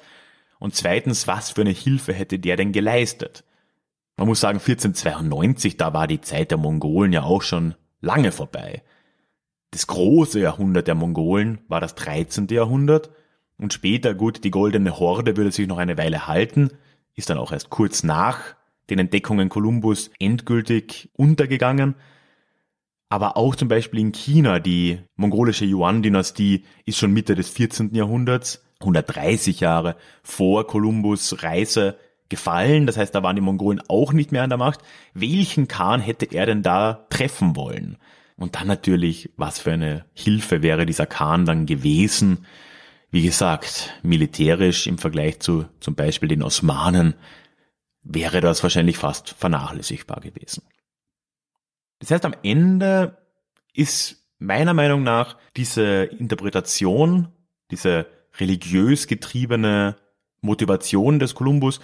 Und 0.62 0.76
zweitens, 0.76 1.26
was 1.26 1.50
für 1.50 1.62
eine 1.62 1.72
Hilfe 1.72 2.14
hätte 2.14 2.38
der 2.38 2.56
denn 2.56 2.72
geleistet? 2.72 3.44
Man 4.16 4.28
muss 4.28 4.42
sagen, 4.42 4.60
1492, 4.60 5.76
da 5.76 5.92
war 5.96 6.06
die 6.06 6.22
Zeit 6.22 6.52
der 6.52 6.60
Mongolen 6.60 7.12
ja 7.12 7.24
auch 7.24 7.42
schon 7.42 7.74
lange 8.00 8.32
vorbei. 8.32 8.84
Das 9.72 9.88
große 9.88 10.40
Jahrhundert 10.40 10.86
der 10.86 10.94
Mongolen 10.94 11.62
war 11.68 11.82
das 11.82 11.96
13. 11.96 12.46
Jahrhundert 12.52 13.10
und 13.58 13.74
später, 13.74 14.14
gut, 14.14 14.44
die 14.44 14.52
goldene 14.52 15.00
Horde 15.00 15.36
würde 15.36 15.52
sich 15.52 15.66
noch 15.66 15.80
eine 15.80 15.98
Weile 15.98 16.28
halten, 16.28 16.70
ist 17.16 17.32
dann 17.32 17.40
auch 17.40 17.52
erst 17.52 17.72
kurz 17.72 18.04
nach 18.04 18.56
den 18.92 19.00
Entdeckungen 19.00 19.50
Kolumbus 19.50 20.12
endgültig 20.20 21.10
untergegangen. 21.14 21.96
Aber 23.10 23.36
auch 23.36 23.56
zum 23.56 23.68
Beispiel 23.68 24.02
in 24.02 24.12
China, 24.12 24.60
die 24.60 25.00
mongolische 25.16 25.66
Yuan-Dynastie 25.66 26.66
ist 26.86 27.00
schon 27.00 27.14
Mitte 27.14 27.34
des 27.34 27.50
14. 27.50 27.96
Jahrhunderts, 27.96 28.64
130 28.82 29.60
Jahre 29.60 29.96
vor 30.24 30.68
Kolumbus 30.68 31.44
Reise 31.44 31.98
gefallen. 32.30 32.88
Das 32.88 32.98
heißt, 32.98 33.14
da 33.14 33.24
waren 33.24 33.36
die 33.36 33.42
Mongolen 33.42 33.82
auch 33.88 34.14
nicht 34.14 34.32
mehr 34.32 34.44
an 34.44 34.50
der 34.50 34.58
Macht. 34.58 34.82
Welchen 35.14 35.68
Khan 35.68 36.02
hätte 36.02 36.26
er 36.26 36.46
denn 36.46 36.64
da 36.64 37.06
treffen 37.10 37.56
wollen? 37.56 37.98
Und 38.38 38.56
dann 38.56 38.68
natürlich, 38.68 39.32
was 39.38 39.60
für 39.60 39.74
eine 39.74 40.06
Hilfe 40.14 40.64
wäre 40.64 40.88
dieser 40.88 41.06
Khan 41.06 41.46
dann 41.46 41.68
gewesen? 41.68 42.46
Wie 43.12 43.22
gesagt, 43.22 43.94
militärisch 44.02 44.88
im 44.88 44.98
Vergleich 44.98 45.40
zu 45.42 45.66
zum 45.80 45.96
Beispiel 45.96 46.30
den 46.30 46.42
Osmanen 46.42 47.14
wäre 48.04 48.42
das 48.42 48.64
wahrscheinlich 48.64 48.98
fast 48.98 49.30
vernachlässigbar 49.30 50.22
gewesen. 50.22 50.64
Das 52.00 52.10
heißt, 52.10 52.26
am 52.26 52.34
Ende 52.42 53.18
ist 53.74 54.26
meiner 54.40 54.74
Meinung 54.74 55.04
nach 55.04 55.38
diese 55.56 56.06
Interpretation, 56.06 57.28
diese 57.70 58.08
religiös 58.40 59.08
getriebene 59.08 59.96
Motivation 60.42 61.20
des 61.20 61.36
Kolumbus, 61.36 61.80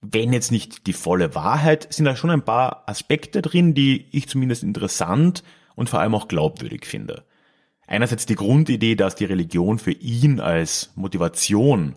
wenn 0.00 0.32
jetzt 0.32 0.50
nicht 0.50 0.86
die 0.86 0.92
volle 0.92 1.34
Wahrheit, 1.34 1.92
sind 1.92 2.06
da 2.06 2.16
schon 2.16 2.30
ein 2.30 2.44
paar 2.44 2.88
Aspekte 2.88 3.40
drin, 3.40 3.72
die 3.72 4.08
ich 4.10 4.28
zumindest 4.28 4.64
interessant 4.64 5.44
und 5.76 5.88
vor 5.88 6.00
allem 6.00 6.14
auch 6.14 6.28
glaubwürdig 6.28 6.86
finde. 6.86 7.24
Einerseits 7.86 8.26
die 8.26 8.34
Grundidee, 8.34 8.96
dass 8.96 9.14
die 9.14 9.24
Religion 9.24 9.78
für 9.78 9.92
ihn 9.92 10.40
als 10.40 10.90
Motivation 10.96 11.96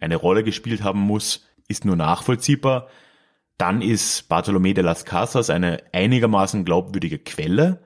eine 0.00 0.16
Rolle 0.16 0.44
gespielt 0.44 0.82
haben 0.82 1.00
muss, 1.00 1.46
ist 1.68 1.84
nur 1.84 1.96
nachvollziehbar. 1.96 2.88
Dann 3.58 3.80
ist 3.80 4.30
Bartolomé 4.30 4.74
de 4.74 4.84
las 4.84 5.04
Casas 5.04 5.48
eine 5.48 5.82
einigermaßen 5.92 6.64
glaubwürdige 6.64 7.18
Quelle. 7.18 7.85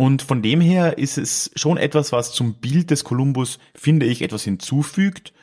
Und 0.00 0.22
von 0.22 0.40
dem 0.40 0.62
her 0.62 0.96
ist 0.96 1.18
es 1.18 1.50
schon 1.56 1.76
etwas, 1.76 2.10
was 2.10 2.32
zum 2.32 2.54
Bild 2.54 2.90
des 2.90 3.04
Kolumbus, 3.04 3.58
finde 3.74 4.06
ich, 4.06 4.22
etwas 4.22 4.44
hinzufügt 4.44 5.34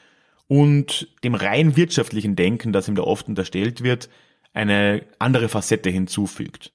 und 0.47 1.15
dem 1.23 1.35
rein 1.35 1.75
wirtschaftlichen 1.75 2.35
Denken, 2.35 2.73
das 2.73 2.87
ihm 2.87 2.95
da 2.95 3.03
oft 3.03 3.27
unterstellt 3.27 3.83
wird, 3.83 4.09
eine 4.53 5.05
andere 5.19 5.47
Facette 5.47 5.91
hinzufügt. 5.91 6.73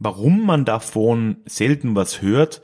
Warum 0.00 0.44
man 0.44 0.64
davon 0.64 1.36
selten 1.44 1.94
was 1.94 2.20
hört, 2.20 2.62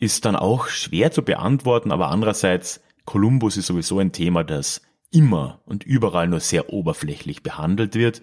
ist 0.00 0.24
dann 0.24 0.34
auch 0.34 0.66
schwer 0.66 1.12
zu 1.12 1.22
beantworten, 1.22 1.92
aber 1.92 2.08
andererseits, 2.08 2.82
Kolumbus 3.04 3.56
ist 3.56 3.66
sowieso 3.66 4.00
ein 4.00 4.10
Thema, 4.10 4.42
das 4.42 4.82
immer 5.12 5.60
und 5.64 5.84
überall 5.84 6.26
nur 6.26 6.40
sehr 6.40 6.72
oberflächlich 6.72 7.44
behandelt 7.44 7.94
wird. 7.94 8.20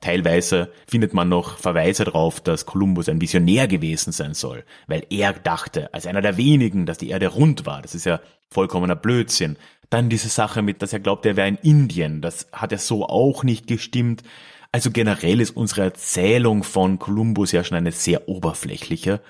Teilweise 0.00 0.70
findet 0.86 1.14
man 1.14 1.28
noch 1.28 1.58
Verweise 1.58 2.04
darauf, 2.04 2.40
dass 2.40 2.66
Kolumbus 2.66 3.08
ein 3.08 3.20
Visionär 3.20 3.66
gewesen 3.66 4.12
sein 4.12 4.34
soll, 4.34 4.64
weil 4.86 5.06
er 5.10 5.32
dachte, 5.32 5.92
als 5.94 6.06
einer 6.06 6.20
der 6.20 6.36
wenigen, 6.36 6.84
dass 6.86 6.98
die 6.98 7.08
Erde 7.08 7.28
rund 7.28 7.64
war. 7.64 7.80
Das 7.82 7.94
ist 7.94 8.04
ja 8.04 8.20
vollkommener 8.50 8.96
Blödsinn. 8.96 9.56
Dann 9.88 10.10
diese 10.10 10.28
Sache 10.28 10.62
mit, 10.62 10.82
dass 10.82 10.92
er 10.92 11.00
glaubt, 11.00 11.24
er 11.24 11.36
wäre 11.36 11.48
in 11.48 11.56
Indien. 11.56 12.20
Das 12.20 12.48
hat 12.52 12.72
er 12.72 12.78
so 12.78 13.06
auch 13.06 13.42
nicht 13.42 13.66
gestimmt. 13.66 14.22
Also 14.70 14.90
generell 14.90 15.40
ist 15.40 15.56
unsere 15.56 15.82
Erzählung 15.82 16.62
von 16.62 16.98
Kolumbus 16.98 17.52
ja 17.52 17.64
schon 17.64 17.78
eine 17.78 17.92
sehr 17.92 18.28
oberflächliche. 18.28 19.22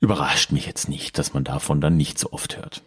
Überrascht 0.00 0.52
mich 0.52 0.66
jetzt 0.66 0.88
nicht, 0.88 1.18
dass 1.18 1.34
man 1.34 1.44
davon 1.44 1.80
dann 1.80 1.96
nicht 1.96 2.18
so 2.18 2.32
oft 2.32 2.56
hört. 2.56 2.82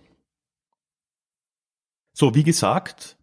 So, 2.13 2.33
wie 2.33 2.43
gesagt, 2.43 3.17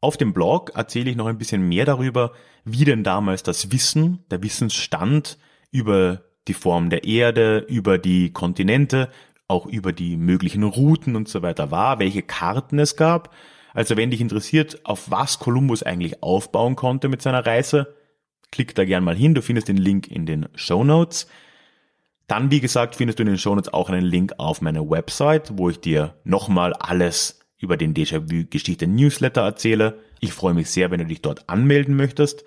auf 0.00 0.16
dem 0.16 0.32
Blog 0.32 0.72
erzähle 0.74 1.10
ich 1.10 1.16
noch 1.16 1.26
ein 1.26 1.38
bisschen 1.38 1.68
mehr 1.68 1.84
darüber, 1.84 2.32
wie 2.64 2.84
denn 2.84 3.04
damals 3.04 3.42
das 3.42 3.70
Wissen, 3.72 4.24
der 4.30 4.42
Wissensstand 4.42 5.38
über 5.70 6.22
die 6.48 6.54
Form 6.54 6.90
der 6.90 7.04
Erde, 7.04 7.58
über 7.68 7.98
die 7.98 8.32
Kontinente, 8.32 9.10
auch 9.46 9.66
über 9.66 9.92
die 9.92 10.16
möglichen 10.16 10.62
Routen 10.62 11.16
und 11.16 11.28
so 11.28 11.42
weiter 11.42 11.70
war, 11.70 11.98
welche 11.98 12.22
Karten 12.22 12.78
es 12.78 12.96
gab. 12.96 13.34
Also 13.74 13.96
wenn 13.96 14.10
dich 14.10 14.20
interessiert, 14.20 14.80
auf 14.84 15.10
was 15.10 15.38
Kolumbus 15.38 15.82
eigentlich 15.82 16.22
aufbauen 16.22 16.76
konnte 16.76 17.08
mit 17.08 17.20
seiner 17.22 17.44
Reise, 17.44 17.94
klick 18.50 18.74
da 18.74 18.84
gern 18.84 19.04
mal 19.04 19.16
hin. 19.16 19.34
Du 19.34 19.42
findest 19.42 19.68
den 19.68 19.76
Link 19.76 20.08
in 20.08 20.26
den 20.26 20.48
Show 20.54 20.82
Notes. 20.84 21.28
Dann, 22.26 22.50
wie 22.50 22.60
gesagt, 22.60 22.94
findest 22.96 23.18
du 23.18 23.24
in 23.24 23.28
den 23.28 23.38
Show 23.38 23.54
Notes 23.54 23.72
auch 23.72 23.90
einen 23.90 24.06
Link 24.06 24.34
auf 24.38 24.60
meine 24.60 24.88
Website, 24.88 25.52
wo 25.56 25.68
ich 25.68 25.80
dir 25.80 26.14
nochmal 26.24 26.72
alles 26.74 27.39
über 27.60 27.76
den 27.76 27.94
Déjà-vu-Geschichte-Newsletter 27.94 29.42
erzähle. 29.42 30.00
Ich 30.18 30.32
freue 30.32 30.54
mich 30.54 30.70
sehr, 30.70 30.90
wenn 30.90 31.00
du 31.00 31.06
dich 31.06 31.22
dort 31.22 31.48
anmelden 31.48 31.94
möchtest. 31.94 32.44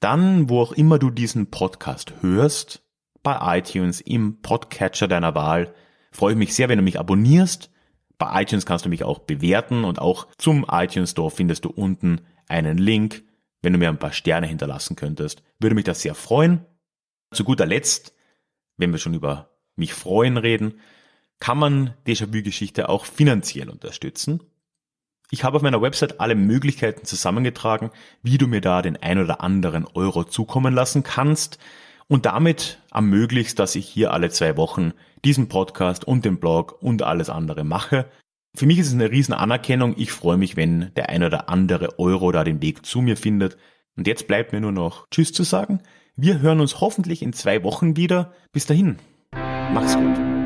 Dann, 0.00 0.48
wo 0.48 0.60
auch 0.60 0.72
immer 0.72 0.98
du 0.98 1.10
diesen 1.10 1.50
Podcast 1.50 2.12
hörst, 2.20 2.82
bei 3.22 3.58
iTunes, 3.58 4.00
im 4.00 4.40
Podcatcher 4.42 5.08
deiner 5.08 5.34
Wahl, 5.34 5.74
freue 6.12 6.32
ich 6.32 6.38
mich 6.38 6.54
sehr, 6.54 6.68
wenn 6.68 6.78
du 6.78 6.84
mich 6.84 7.00
abonnierst. 7.00 7.70
Bei 8.18 8.42
iTunes 8.42 8.66
kannst 8.66 8.84
du 8.84 8.88
mich 8.88 9.02
auch 9.02 9.20
bewerten 9.20 9.84
und 9.84 9.98
auch 9.98 10.28
zum 10.38 10.66
iTunes 10.70 11.10
Store 11.10 11.30
findest 11.30 11.64
du 11.64 11.70
unten 11.70 12.20
einen 12.48 12.78
Link. 12.78 13.24
Wenn 13.62 13.72
du 13.72 13.78
mir 13.78 13.88
ein 13.88 13.98
paar 13.98 14.12
Sterne 14.12 14.46
hinterlassen 14.46 14.94
könntest, 14.94 15.42
würde 15.58 15.74
mich 15.74 15.84
das 15.84 16.02
sehr 16.02 16.14
freuen. 16.14 16.64
Zu 17.32 17.44
guter 17.44 17.66
Letzt, 17.66 18.14
wenn 18.76 18.92
wir 18.92 18.98
schon 18.98 19.14
über 19.14 19.50
mich 19.74 19.92
freuen 19.92 20.36
reden, 20.36 20.80
kann 21.40 21.58
man 21.58 21.94
Déjà-vu-Geschichte 22.06 22.88
auch 22.88 23.04
finanziell 23.04 23.68
unterstützen. 23.68 24.40
Ich 25.30 25.42
habe 25.42 25.56
auf 25.56 25.62
meiner 25.62 25.82
Website 25.82 26.20
alle 26.20 26.34
Möglichkeiten 26.34 27.04
zusammengetragen, 27.04 27.90
wie 28.22 28.38
du 28.38 28.46
mir 28.46 28.60
da 28.60 28.80
den 28.80 28.96
ein 28.96 29.18
oder 29.18 29.40
anderen 29.40 29.86
Euro 29.94 30.24
zukommen 30.24 30.72
lassen 30.72 31.02
kannst 31.02 31.58
und 32.08 32.26
damit 32.26 32.80
ermöglichst, 32.92 33.58
dass 33.58 33.74
ich 33.74 33.88
hier 33.88 34.12
alle 34.12 34.30
zwei 34.30 34.56
Wochen 34.56 34.92
diesen 35.24 35.48
Podcast 35.48 36.04
und 36.04 36.24
den 36.24 36.38
Blog 36.38 36.80
und 36.80 37.02
alles 37.02 37.28
andere 37.28 37.64
mache. 37.64 38.06
Für 38.54 38.66
mich 38.66 38.78
ist 38.78 38.88
es 38.88 38.94
eine 38.94 39.10
riesen 39.10 39.34
Anerkennung. 39.34 39.94
Ich 39.98 40.12
freue 40.12 40.36
mich, 40.36 40.56
wenn 40.56 40.92
der 40.94 41.08
ein 41.08 41.24
oder 41.24 41.48
andere 41.48 41.98
Euro 41.98 42.30
da 42.32 42.44
den 42.44 42.62
Weg 42.62 42.86
zu 42.86 43.02
mir 43.02 43.16
findet. 43.16 43.58
Und 43.96 44.06
jetzt 44.06 44.28
bleibt 44.28 44.52
mir 44.52 44.60
nur 44.60 44.72
noch 44.72 45.08
Tschüss 45.10 45.32
zu 45.32 45.42
sagen. 45.42 45.82
Wir 46.16 46.40
hören 46.40 46.60
uns 46.60 46.80
hoffentlich 46.80 47.22
in 47.22 47.32
zwei 47.32 47.62
Wochen 47.64 47.96
wieder. 47.96 48.32
Bis 48.52 48.66
dahin. 48.66 48.96
Mach's 49.72 49.96
gut. 49.96 50.45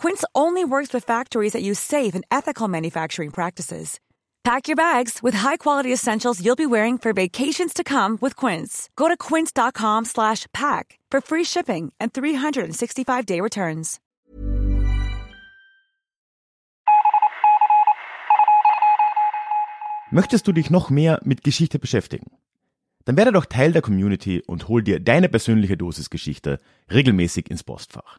Quince 0.00 0.24
only 0.34 0.64
works 0.64 0.94
with 0.94 1.04
factories 1.04 1.52
that 1.52 1.62
use 1.62 1.78
safe 1.78 2.14
and 2.14 2.24
ethical 2.30 2.68
manufacturing 2.68 3.30
practices. 3.30 4.00
Pack 4.42 4.66
your 4.66 4.76
bags 4.76 5.22
with 5.22 5.34
high-quality 5.34 5.92
essentials 5.92 6.40
you'll 6.40 6.56
be 6.56 6.64
wearing 6.64 6.96
for 6.96 7.12
vacations 7.12 7.74
to 7.74 7.84
come 7.84 8.16
with 8.22 8.34
Quince. 8.34 8.88
Go 8.96 9.08
to 9.08 9.16
quince.com/pack 9.16 10.98
for 11.12 11.20
free 11.20 11.44
shipping 11.44 11.92
and 12.00 12.12
365-day 12.12 13.40
returns. 13.42 13.98
Möchtest 20.10 20.46
du 20.46 20.52
dich 20.52 20.70
noch 20.70 20.88
mehr 20.88 21.20
mit 21.24 21.44
Geschichte 21.44 21.78
beschäftigen? 21.78 22.30
Dann 23.04 23.18
werde 23.18 23.32
doch 23.32 23.44
Teil 23.44 23.72
der 23.72 23.82
Community 23.82 24.42
und 24.46 24.66
hol 24.68 24.82
dir 24.82 24.98
deine 24.98 25.28
persönliche 25.28 25.76
Dosis 25.76 26.08
Geschichte 26.08 26.58
regelmäßig 26.90 27.50
ins 27.50 27.64
Postfach 27.64 28.18